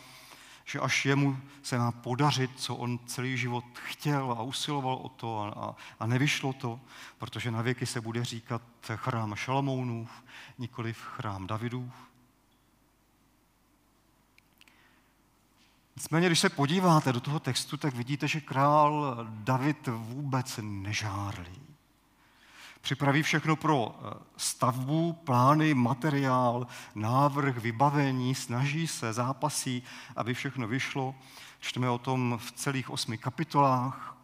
že 0.65 0.81
až 0.81 1.07
jemu 1.07 1.39
se 1.63 1.79
má 1.79 1.93
podařit, 1.93 2.51
co 2.57 2.77
on 2.77 2.99
celý 3.07 3.37
život 3.37 3.65
chtěl 3.75 4.33
a 4.39 4.43
usiloval 4.43 4.95
o 4.95 5.09
to 5.09 5.41
a, 5.41 5.49
a, 5.49 5.75
a 6.01 6.07
nevyšlo 6.07 6.53
to, 6.53 6.81
protože 7.19 7.51
na 7.51 7.63
věky 7.63 7.87
se 7.87 8.01
bude 8.01 8.25
říkat 8.25 8.63
chrám 8.95 9.35
Šalamounův, 9.35 10.11
nikoliv 10.59 10.99
chrám 10.99 11.47
Davidův. 11.47 11.93
Nicméně, 15.97 16.27
když 16.27 16.41
se 16.41 16.49
podíváte 16.49 17.13
do 17.13 17.21
toho 17.21 17.41
textu, 17.41 17.77
tak 17.77 17.95
vidíte, 17.95 18.29
že 18.29 18.41
král 18.41 19.17
David 19.31 19.87
vůbec 19.87 20.61
nežárlí. 20.63 21.66
Připraví 22.87 23.23
všechno 23.23 23.57
pro 23.57 23.99
eh, 23.99 24.15
stavbu, 24.37 25.13
plány, 25.13 25.75
materiál, 25.75 26.67
návrh, 26.95 27.59
vybavení, 27.59 28.35
snaží 28.35 28.87
se, 28.87 29.13
zápasí, 29.13 29.83
aby 30.17 30.35
všechno 30.35 30.69
vyšlo. 30.69 31.15
Čteme 31.61 31.91
o 31.91 31.99
tom 31.99 32.39
v 32.43 32.53
celých 32.53 32.91
osmi 32.91 33.19
kapitolách. 33.19 34.17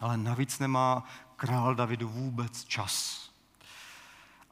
Ale 0.00 0.16
navíc 0.16 0.58
nemá 0.58 1.04
král 1.36 1.74
David 1.74 2.02
vůbec 2.02 2.64
čas. 2.64 3.28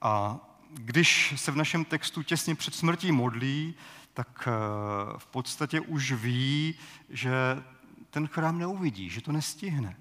A 0.02 0.36
když 0.70 1.34
se 1.36 1.52
v 1.52 1.56
našem 1.56 1.84
textu 1.84 2.22
těsně 2.22 2.54
před 2.54 2.74
smrtí 2.74 3.12
modlí, 3.12 3.74
tak 4.14 4.48
eh, 4.48 5.18
v 5.18 5.26
podstatě 5.26 5.80
už 5.80 6.12
ví, 6.12 6.74
že 7.10 7.62
ten 8.10 8.26
chrám 8.26 8.58
neuvidí, 8.58 9.10
že 9.10 9.20
to 9.20 9.32
nestihne. 9.32 9.96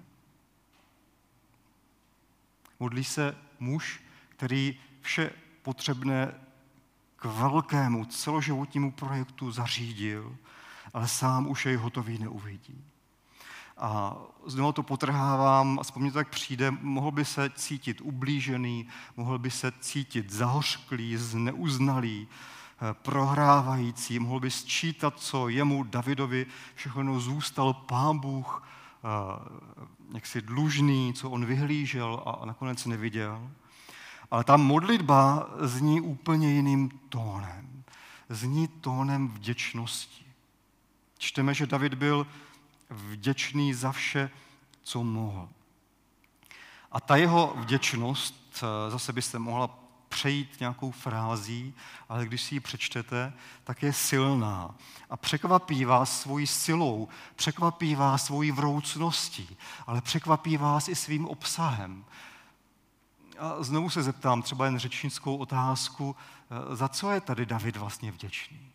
Modlí 2.82 3.04
se 3.04 3.36
muž, 3.60 4.00
který 4.28 4.78
vše 5.00 5.30
potřebné 5.62 6.34
k 7.16 7.24
velkému 7.24 8.04
celoživotnímu 8.04 8.92
projektu 8.92 9.52
zařídil, 9.52 10.36
ale 10.94 11.08
sám 11.08 11.48
už 11.48 11.66
jej 11.66 11.76
hotový 11.76 12.18
neuvidí. 12.18 12.84
A 13.76 14.16
znovu 14.46 14.72
to 14.72 14.82
potrhávám, 14.82 15.78
aspoň 15.80 16.10
to 16.10 16.14
tak 16.14 16.28
přijde, 16.28 16.70
mohl 16.70 17.10
by 17.10 17.24
se 17.24 17.50
cítit 17.50 18.00
ublížený, 18.00 18.88
mohl 19.16 19.38
by 19.38 19.50
se 19.50 19.72
cítit 19.80 20.30
zahořklý, 20.30 21.16
zneuznalý, 21.16 22.28
Eh, 22.82 22.94
prohrávající, 23.02 24.18
mohl 24.18 24.40
by 24.40 24.50
sčítat, 24.50 25.20
co 25.20 25.48
jemu, 25.48 25.82
Davidovi, 25.82 26.46
všechno 26.74 27.20
zůstal 27.20 27.72
pán 27.72 28.18
Bůh, 28.18 28.68
eh, 29.04 29.88
jaksi 30.14 30.42
dlužný, 30.42 31.14
co 31.14 31.30
on 31.30 31.46
vyhlížel 31.46 32.22
a 32.26 32.46
nakonec 32.46 32.86
neviděl. 32.86 33.50
Ale 34.30 34.44
ta 34.44 34.56
modlitba 34.56 35.50
zní 35.60 36.00
úplně 36.00 36.52
jiným 36.52 37.00
tónem. 37.08 37.84
Zní 38.28 38.68
tónem 38.68 39.28
vděčnosti. 39.28 40.24
Čteme, 41.18 41.54
že 41.54 41.66
David 41.66 41.94
byl 41.94 42.26
vděčný 42.90 43.74
za 43.74 43.92
vše, 43.92 44.30
co 44.82 45.04
mohl. 45.04 45.48
A 46.92 47.00
ta 47.00 47.16
jeho 47.16 47.54
vděčnost, 47.56 48.62
eh, 48.62 48.90
zase 48.90 49.12
byste 49.12 49.38
mohla 49.38 49.81
přejít 50.12 50.60
nějakou 50.60 50.90
frází, 50.90 51.74
ale 52.08 52.26
když 52.26 52.42
si 52.42 52.54
ji 52.54 52.60
přečtete, 52.60 53.32
tak 53.64 53.82
je 53.82 53.92
silná 53.92 54.74
a 55.10 55.16
překvapí 55.16 55.84
vás 55.84 56.20
svojí 56.20 56.46
silou, 56.46 57.08
překvapí 57.36 57.94
vás 57.94 58.24
svojí 58.24 58.50
vroucností, 58.50 59.56
ale 59.86 60.00
překvapí 60.00 60.56
vás 60.56 60.88
i 60.88 60.94
svým 60.94 61.26
obsahem. 61.26 62.04
A 63.38 63.62
znovu 63.62 63.90
se 63.90 64.02
zeptám 64.02 64.42
třeba 64.42 64.64
jen 64.64 64.78
řečnickou 64.78 65.36
otázku, 65.36 66.16
eh, 66.16 66.76
za 66.76 66.88
co 66.88 67.10
je 67.10 67.20
tady 67.20 67.46
David 67.46 67.76
vlastně 67.76 68.12
vděčný? 68.12 68.72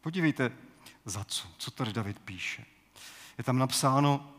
Podívejte, 0.00 0.52
za 1.04 1.24
co, 1.24 1.48
co 1.58 1.70
tady 1.70 1.92
David 1.92 2.18
píše. 2.18 2.64
Je 3.38 3.44
tam 3.44 3.58
napsáno, 3.58 4.32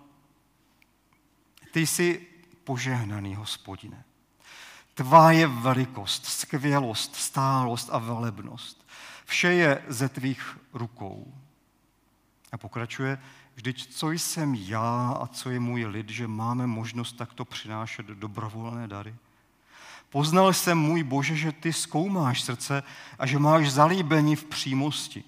ty 1.71 1.87
jsi 1.87 2.32
požehnaný 2.63 3.35
hospodine. 3.35 4.03
Tvá 4.93 5.31
je 5.31 5.47
velikost, 5.47 6.25
skvělost, 6.25 7.15
stálost 7.15 7.89
a 7.91 7.97
velebnost. 7.97 8.87
Vše 9.25 9.47
je 9.47 9.83
ze 9.87 10.09
tvých 10.09 10.57
rukou. 10.73 11.33
A 12.51 12.57
pokračuje, 12.57 13.19
vždyť 13.55 13.93
co 13.93 14.11
jsem 14.11 14.55
já 14.55 15.17
a 15.21 15.27
co 15.27 15.49
je 15.49 15.59
můj 15.59 15.85
lid, 15.85 16.09
že 16.09 16.27
máme 16.27 16.67
možnost 16.67 17.13
takto 17.13 17.45
přinášet 17.45 18.05
dobrovolné 18.05 18.87
dary. 18.87 19.15
Poznal 20.09 20.53
jsem, 20.53 20.77
můj 20.77 21.03
Bože, 21.03 21.35
že 21.35 21.51
ty 21.51 21.73
zkoumáš 21.73 22.41
srdce 22.41 22.83
a 23.19 23.25
že 23.25 23.39
máš 23.39 23.71
zalíbení 23.71 24.35
v 24.35 24.43
přímosti. 24.43 25.23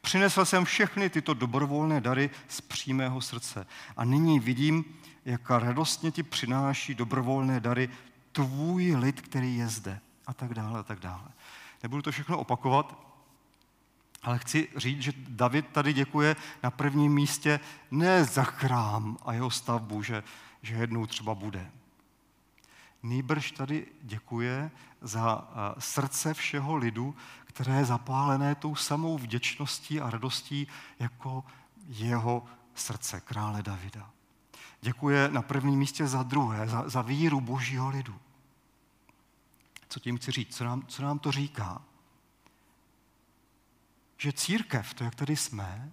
Přinesl 0.00 0.44
jsem 0.44 0.64
všechny 0.64 1.10
tyto 1.10 1.34
dobrovolné 1.34 2.00
dary 2.00 2.30
z 2.48 2.60
přímého 2.60 3.20
srdce 3.20 3.66
a 3.96 4.04
nyní 4.04 4.40
vidím, 4.40 4.84
jak 5.26 5.50
radostně 5.50 6.10
ti 6.10 6.22
přináší 6.22 6.94
dobrovolné 6.94 7.60
dary 7.60 7.88
tvůj 8.32 8.96
lid, 8.96 9.20
který 9.20 9.56
je 9.56 9.68
zde. 9.68 10.00
A 10.26 10.34
tak 10.34 10.54
dále, 10.54 10.80
a 10.80 10.82
tak 10.82 11.00
dále. 11.00 11.28
Nebudu 11.82 12.02
to 12.02 12.12
všechno 12.12 12.38
opakovat, 12.38 13.06
ale 14.22 14.38
chci 14.38 14.68
říct, 14.76 15.02
že 15.02 15.12
David 15.16 15.66
tady 15.68 15.92
děkuje 15.92 16.36
na 16.62 16.70
prvním 16.70 17.14
místě 17.14 17.60
ne 17.90 18.24
za 18.24 18.44
chrám 18.44 19.18
a 19.24 19.32
jeho 19.32 19.50
stavbu, 19.50 20.02
že, 20.02 20.22
že 20.62 20.74
jednou 20.74 21.06
třeba 21.06 21.34
bude. 21.34 21.70
Nýbrž 23.02 23.52
tady 23.52 23.86
děkuje 24.02 24.70
za 25.00 25.48
srdce 25.78 26.34
všeho 26.34 26.76
lidu, 26.76 27.16
které 27.44 27.74
je 27.74 27.84
zapálené 27.84 28.54
tou 28.54 28.74
samou 28.74 29.18
vděčností 29.18 30.00
a 30.00 30.10
radostí 30.10 30.66
jako 30.98 31.44
jeho 31.88 32.44
srdce, 32.74 33.20
krále 33.20 33.62
Davida. 33.62 34.15
Děkuje 34.80 35.28
na 35.28 35.42
prvním 35.42 35.78
místě 35.78 36.06
za 36.06 36.22
druhé, 36.22 36.68
za, 36.68 36.88
za 36.88 37.02
víru 37.02 37.40
božího 37.40 37.88
lidu. 37.88 38.14
Co 39.88 40.00
tím 40.00 40.16
chci 40.16 40.32
říct? 40.32 40.56
Co 40.56 40.64
nám, 40.64 40.86
co 40.86 41.02
nám 41.02 41.18
to 41.18 41.32
říká? 41.32 41.82
Že 44.16 44.32
církev, 44.32 44.94
to 44.94 45.04
jak 45.04 45.14
tady 45.14 45.36
jsme, 45.36 45.92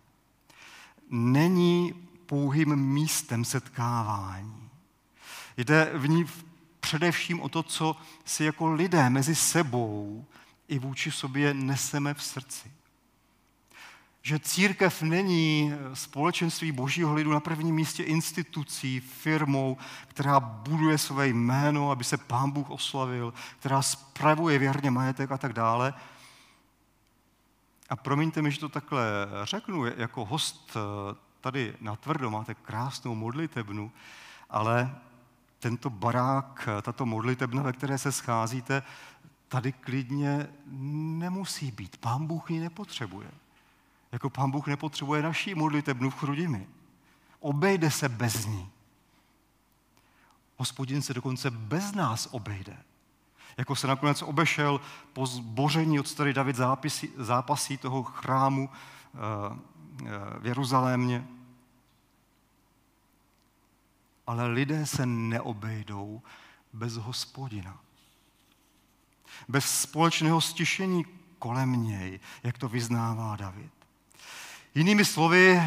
není 1.10 1.94
pouhým 2.26 2.76
místem 2.76 3.46
setkávání. 3.46 4.70
Jde 5.58 5.92
v 5.94 6.10
ní 6.10 6.26
především 6.80 7.42
o 7.42 7.50
to, 7.50 7.64
co 7.64 7.96
si 8.26 8.44
jako 8.44 8.74
lidé 8.74 9.10
mezi 9.10 9.36
sebou 9.36 10.26
i 10.68 10.80
vůči 10.80 11.12
sobě 11.12 11.54
neseme 11.54 12.14
v 12.14 12.24
srdci. 12.24 12.72
Že 14.26 14.40
církev 14.40 15.02
není 15.02 15.74
společenství 15.94 16.72
božího 16.72 17.14
lidu 17.14 17.32
na 17.32 17.40
prvním 17.40 17.76
místě 17.76 18.04
institucí, 18.04 19.00
firmou, 19.00 19.78
která 20.08 20.40
buduje 20.40 20.98
své 20.98 21.28
jméno, 21.28 21.92
aby 21.92 22.04
se 22.04 22.18
pán 22.18 22.52
Bůh 22.52 22.70
oslavil, 22.70 23.34
která 23.60 23.82
spravuje 23.82 24.60
věrně 24.60 24.92
majetek 24.92 25.32
a 25.32 25.38
tak 25.38 25.54
dále. 25.54 25.94
A 27.90 27.96
promiňte 27.96 28.42
mi, 28.42 28.52
že 28.52 28.60
to 28.60 28.70
takhle 28.70 29.04
řeknu, 29.44 29.86
jako 29.86 30.26
host 30.26 30.78
tady 31.42 31.76
na 31.82 31.96
tvrdo 31.96 32.32
máte 32.32 32.54
krásnou 32.54 33.16
modlitebnu, 33.16 33.92
ale 34.50 34.96
tento 35.60 35.90
barák, 35.90 36.70
tato 36.82 37.06
modlitebna, 37.06 37.64
ve 37.64 37.74
které 37.74 37.98
se 37.98 38.12
scházíte, 38.12 38.84
tady 39.48 39.72
klidně 39.72 40.48
nemusí 41.18 41.72
být. 41.72 41.98
Pán 41.98 42.28
Bůh 42.28 42.52
ji 42.52 42.60
nepotřebuje. 42.60 43.28
Jako 44.14 44.30
pán 44.30 44.52
Bůh 44.52 44.68
nepotřebuje 44.68 45.22
naší 45.22 45.56
modlitebnu 45.56 46.10
v 46.10 46.16
Chrudimi. 46.16 46.68
Obejde 47.40 47.92
se 47.92 48.10
bez 48.10 48.46
ní. 48.46 48.70
Hospodin 50.58 51.02
se 51.02 51.14
dokonce 51.14 51.52
bez 51.52 51.92
nás 51.92 52.28
obejde. 52.32 52.78
Jako 53.58 53.76
se 53.76 53.88
nakonec 53.88 54.22
obešel 54.22 54.82
po 55.14 55.26
zboření, 55.26 56.00
od 56.00 56.16
tady 56.16 56.34
David 56.34 56.56
zápisí, 56.56 57.10
zápasí 57.18 57.78
toho 57.78 58.04
chrámu 58.04 58.70
eh, 58.70 59.18
eh, 60.06 60.40
v 60.40 60.46
Jeruzalémě. 60.46 61.28
Ale 64.28 64.48
lidé 64.48 64.86
se 64.86 65.06
neobejdou 65.06 66.22
bez 66.74 66.94
hospodina. 66.94 67.80
Bez 69.48 69.82
společného 69.82 70.42
stišení 70.42 71.06
kolem 71.40 71.84
něj, 71.84 72.20
jak 72.44 72.58
to 72.58 72.70
vyznává 72.70 73.36
David. 73.36 73.83
Jinými 74.76 75.06
slovy, 75.06 75.62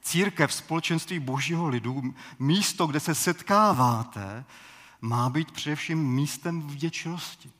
církev, 0.00 0.54
společenství 0.54 1.18
božího 1.18 1.68
lidu, 1.68 2.14
místo, 2.38 2.86
kde 2.86 3.00
se 3.00 3.14
setkáváte, 3.14 4.44
má 5.00 5.30
být 5.30 5.50
především 5.50 6.14
místem 6.14 6.62
vděčnosti. 6.62 7.50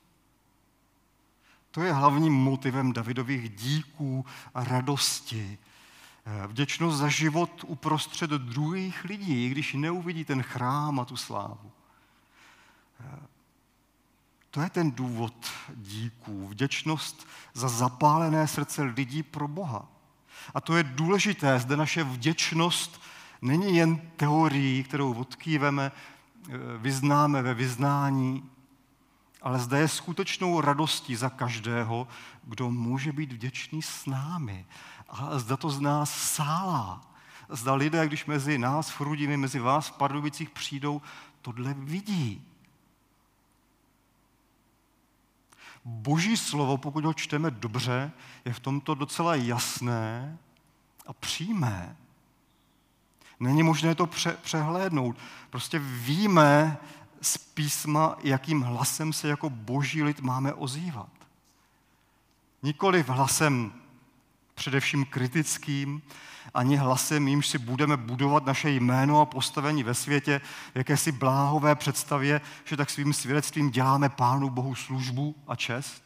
To 1.70 1.82
je 1.82 1.92
hlavním 1.92 2.32
motivem 2.32 2.92
Davidových 2.92 3.48
díků 3.48 4.26
a 4.54 4.64
radosti. 4.64 5.58
Vděčnost 6.46 6.98
za 6.98 7.08
život 7.08 7.64
uprostřed 7.66 8.30
druhých 8.30 9.04
lidí, 9.04 9.46
i 9.46 9.48
když 9.48 9.74
neuvidí 9.74 10.24
ten 10.24 10.42
chrám 10.42 11.00
a 11.00 11.04
tu 11.04 11.16
slávu. 11.16 11.72
To 14.50 14.60
je 14.60 14.70
ten 14.70 14.90
důvod 14.90 15.34
díků. 15.74 16.48
Vděčnost 16.48 17.26
za 17.54 17.68
zapálené 17.68 18.48
srdce 18.48 18.82
lidí 18.82 19.22
pro 19.22 19.48
Boha. 19.48 19.88
A 20.54 20.60
to 20.60 20.76
je 20.76 20.82
důležité. 20.82 21.58
Zde 21.58 21.76
naše 21.76 22.04
vděčnost 22.04 23.00
není 23.42 23.76
jen 23.76 24.10
teorií, 24.16 24.84
kterou 24.84 25.14
odkýveme, 25.14 25.92
eh, 25.92 26.52
vyznáme 26.78 27.42
ve 27.42 27.54
vyznání, 27.54 28.50
ale 29.42 29.58
zde 29.58 29.78
je 29.78 29.88
skutečnou 29.88 30.60
radostí 30.60 31.16
za 31.16 31.30
každého, 31.30 32.08
kdo 32.44 32.70
může 32.70 33.12
být 33.12 33.32
vděčný 33.32 33.82
s 33.82 34.06
námi. 34.06 34.66
A 35.08 35.38
zda 35.38 35.56
to 35.56 35.70
z 35.70 35.80
nás 35.80 36.10
sálá. 36.34 37.00
Zda 37.48 37.74
lidé, 37.74 38.06
když 38.06 38.26
mezi 38.26 38.58
nás 38.58 38.90
v 38.90 39.00
Rudimi, 39.00 39.36
mezi 39.36 39.58
vás 39.58 39.88
v 39.88 39.92
Pardubicích 39.92 40.50
přijdou, 40.50 41.02
tohle 41.42 41.74
vidí. 41.74 42.49
Boží 45.84 46.36
slovo, 46.36 46.76
pokud 46.76 47.04
ho 47.04 47.14
čteme 47.14 47.50
dobře, 47.50 48.12
je 48.44 48.52
v 48.52 48.60
tomto 48.60 48.94
docela 48.94 49.34
jasné 49.34 50.38
a 51.06 51.12
přímé. 51.12 51.96
Není 53.40 53.62
možné 53.62 53.94
to 53.94 54.06
pře- 54.06 54.36
přehlédnout. 54.42 55.16
Prostě 55.50 55.78
víme 55.78 56.78
z 57.20 57.38
písma, 57.38 58.16
jakým 58.22 58.60
hlasem 58.60 59.12
se 59.12 59.28
jako 59.28 59.50
boží 59.50 60.02
lid 60.02 60.20
máme 60.20 60.54
ozývat. 60.54 61.10
Nikoli 62.62 63.02
hlasem 63.02 63.72
především 64.54 65.04
kritickým, 65.04 66.02
ani 66.54 66.76
hlasem, 66.76 67.28
jímž 67.28 67.48
si 67.48 67.58
budeme 67.58 67.96
budovat 67.96 68.46
naše 68.46 68.70
jméno 68.70 69.20
a 69.20 69.26
postavení 69.26 69.82
ve 69.82 69.94
světě 69.94 70.40
v 70.72 70.76
jakési 70.76 71.12
bláhové 71.12 71.74
představě, 71.74 72.40
že 72.64 72.76
tak 72.76 72.90
svým 72.90 73.12
svědectvím 73.12 73.70
děláme 73.70 74.08
Pánu 74.08 74.50
Bohu 74.50 74.74
službu 74.74 75.36
a 75.46 75.56
čest. 75.56 76.02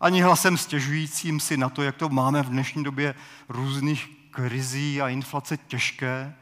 Ani 0.00 0.22
hlasem 0.22 0.58
stěžujícím 0.58 1.40
si 1.40 1.56
na 1.56 1.68
to, 1.68 1.82
jak 1.82 1.96
to 1.96 2.08
máme 2.08 2.42
v 2.42 2.48
dnešní 2.48 2.84
době 2.84 3.14
různých 3.48 4.10
krizí 4.30 5.02
a 5.02 5.08
inflace 5.08 5.56
těžké, 5.56 6.34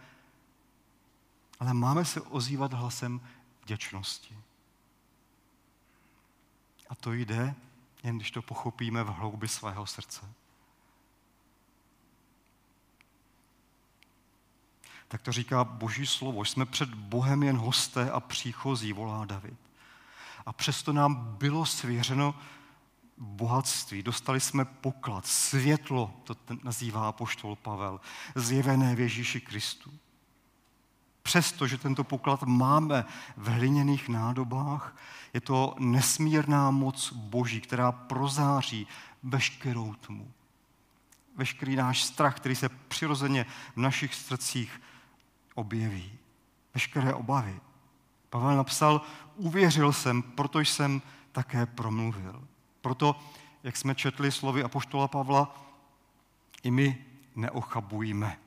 ale 1.61 1.75
máme 1.75 2.05
se 2.05 2.21
ozývat 2.21 2.73
hlasem 2.73 3.21
vděčnosti. 3.63 4.39
A 6.89 6.95
to 6.95 7.13
jde, 7.13 7.55
jen 8.03 8.17
když 8.17 8.31
to 8.31 8.43
pochopíme 8.43 9.05
v 9.05 9.09
hloubi 9.09 9.49
svého 9.49 9.87
srdce. 9.87 10.40
Tak 15.11 15.23
to 15.23 15.33
říká 15.33 15.65
Boží 15.65 16.07
slovo. 16.07 16.45
Jsme 16.45 16.67
před 16.67 16.95
Bohem 16.95 17.43
jen 17.43 17.57
hosté 17.57 18.11
a 18.11 18.21
příchozí, 18.21 18.93
volá 18.93 19.25
David. 19.25 19.59
A 20.47 20.53
přesto 20.53 20.93
nám 20.93 21.37
bylo 21.39 21.67
svěřeno 21.67 22.35
bohatství. 23.19 24.03
Dostali 24.03 24.41
jsme 24.41 24.65
poklad, 24.65 25.27
světlo, 25.27 26.15
to 26.25 26.37
nazývá 26.63 27.13
poštol 27.13 27.57
Pavel, 27.57 28.01
zjevené 28.35 28.95
v 28.95 29.01
Ježíši 29.01 29.41
Kristu. 29.41 29.93
Přesto, 31.23 31.67
že 31.67 31.79
tento 31.79 32.05
poklad 32.05 32.43
máme 32.43 33.05
v 33.37 33.49
hliněných 33.49 34.09
nádobách, 34.09 34.97
je 35.35 35.41
to 35.41 35.75
nesmírná 35.79 36.71
moc 36.71 37.13
Boží, 37.13 37.61
která 37.61 37.93
prozáří 37.93 38.87
veškerou 39.23 39.95
tmu. 39.95 40.33
Veškerý 41.37 41.77
náš 41.77 42.05
strach, 42.05 42.37
který 42.37 42.55
se 42.55 42.69
přirozeně 42.69 43.47
v 43.75 43.81
našich 43.81 44.15
srdcích 44.15 44.81
objeví. 45.61 46.13
Veškeré 46.75 47.15
obavy. 47.15 47.61
Pavel 48.31 48.57
napsal, 48.57 49.01
uvěřil 49.37 49.93
jsem, 49.93 50.23
proto 50.23 50.61
jsem 50.61 51.03
také 51.33 51.67
promluvil. 51.67 52.49
Proto, 52.81 53.21
jak 53.63 53.77
jsme 53.77 53.95
četli 53.95 54.33
slovy 54.33 54.65
apoštola 54.65 55.09
Pavla, 55.09 55.57
i 56.63 56.71
my 56.71 57.05
neochabujeme. 57.37 58.39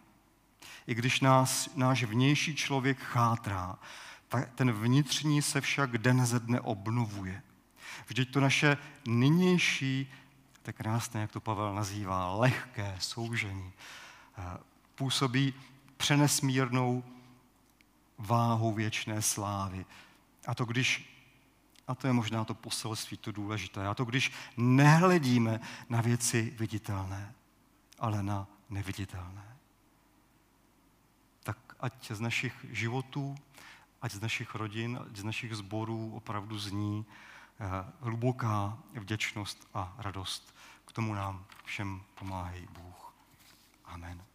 I 0.87 0.95
když 0.95 1.21
nás, 1.21 1.69
náš 1.75 2.03
vnější 2.03 2.55
člověk 2.55 2.99
chátrá, 2.99 3.79
tak 4.27 4.49
ten 4.55 4.71
vnitřní 4.71 5.41
se 5.41 5.61
však 5.61 5.97
den 5.97 6.25
ze 6.25 6.39
dne 6.39 6.61
obnovuje. 6.61 7.41
Vždyť 8.07 8.33
to 8.33 8.39
naše 8.39 8.77
nynější, 9.07 10.11
tak 10.61 10.75
krásné, 10.75 11.21
jak 11.21 11.31
to 11.31 11.39
Pavel 11.39 11.75
nazývá, 11.75 12.35
lehké 12.35 12.95
soužení, 12.99 13.71
eh, 14.37 14.57
působí 14.95 15.53
přenesmírnou 16.03 17.03
váhu 18.17 18.73
věčné 18.73 19.21
slávy. 19.21 19.85
A 20.47 20.55
to 20.55 20.65
když, 20.65 21.15
a 21.87 21.95
to 21.95 22.07
je 22.07 22.13
možná 22.13 22.45
to 22.45 22.53
poselství, 22.53 23.17
to 23.17 23.31
důležité, 23.31 23.87
a 23.87 23.93
to 23.93 24.05
když 24.05 24.31
nehledíme 24.57 25.59
na 25.89 26.01
věci 26.01 26.53
viditelné, 26.59 27.33
ale 27.99 28.23
na 28.23 28.47
neviditelné. 28.69 29.57
Tak 31.43 31.57
ať 31.79 32.11
z 32.11 32.19
našich 32.19 32.65
životů, 32.69 33.35
ať 34.01 34.11
z 34.11 34.21
našich 34.21 34.55
rodin, 34.55 34.99
ať 35.07 35.15
z 35.15 35.23
našich 35.23 35.55
zborů 35.55 36.11
opravdu 36.15 36.59
zní 36.59 37.05
eh, 37.05 37.65
hluboká 38.01 38.77
vděčnost 38.93 39.67
a 39.73 39.95
radost. 39.97 40.55
K 40.85 40.91
tomu 40.91 41.13
nám 41.13 41.45
všem 41.65 42.03
pomáhají 42.15 42.67
Bůh. 42.71 43.13
Amen. 43.85 44.32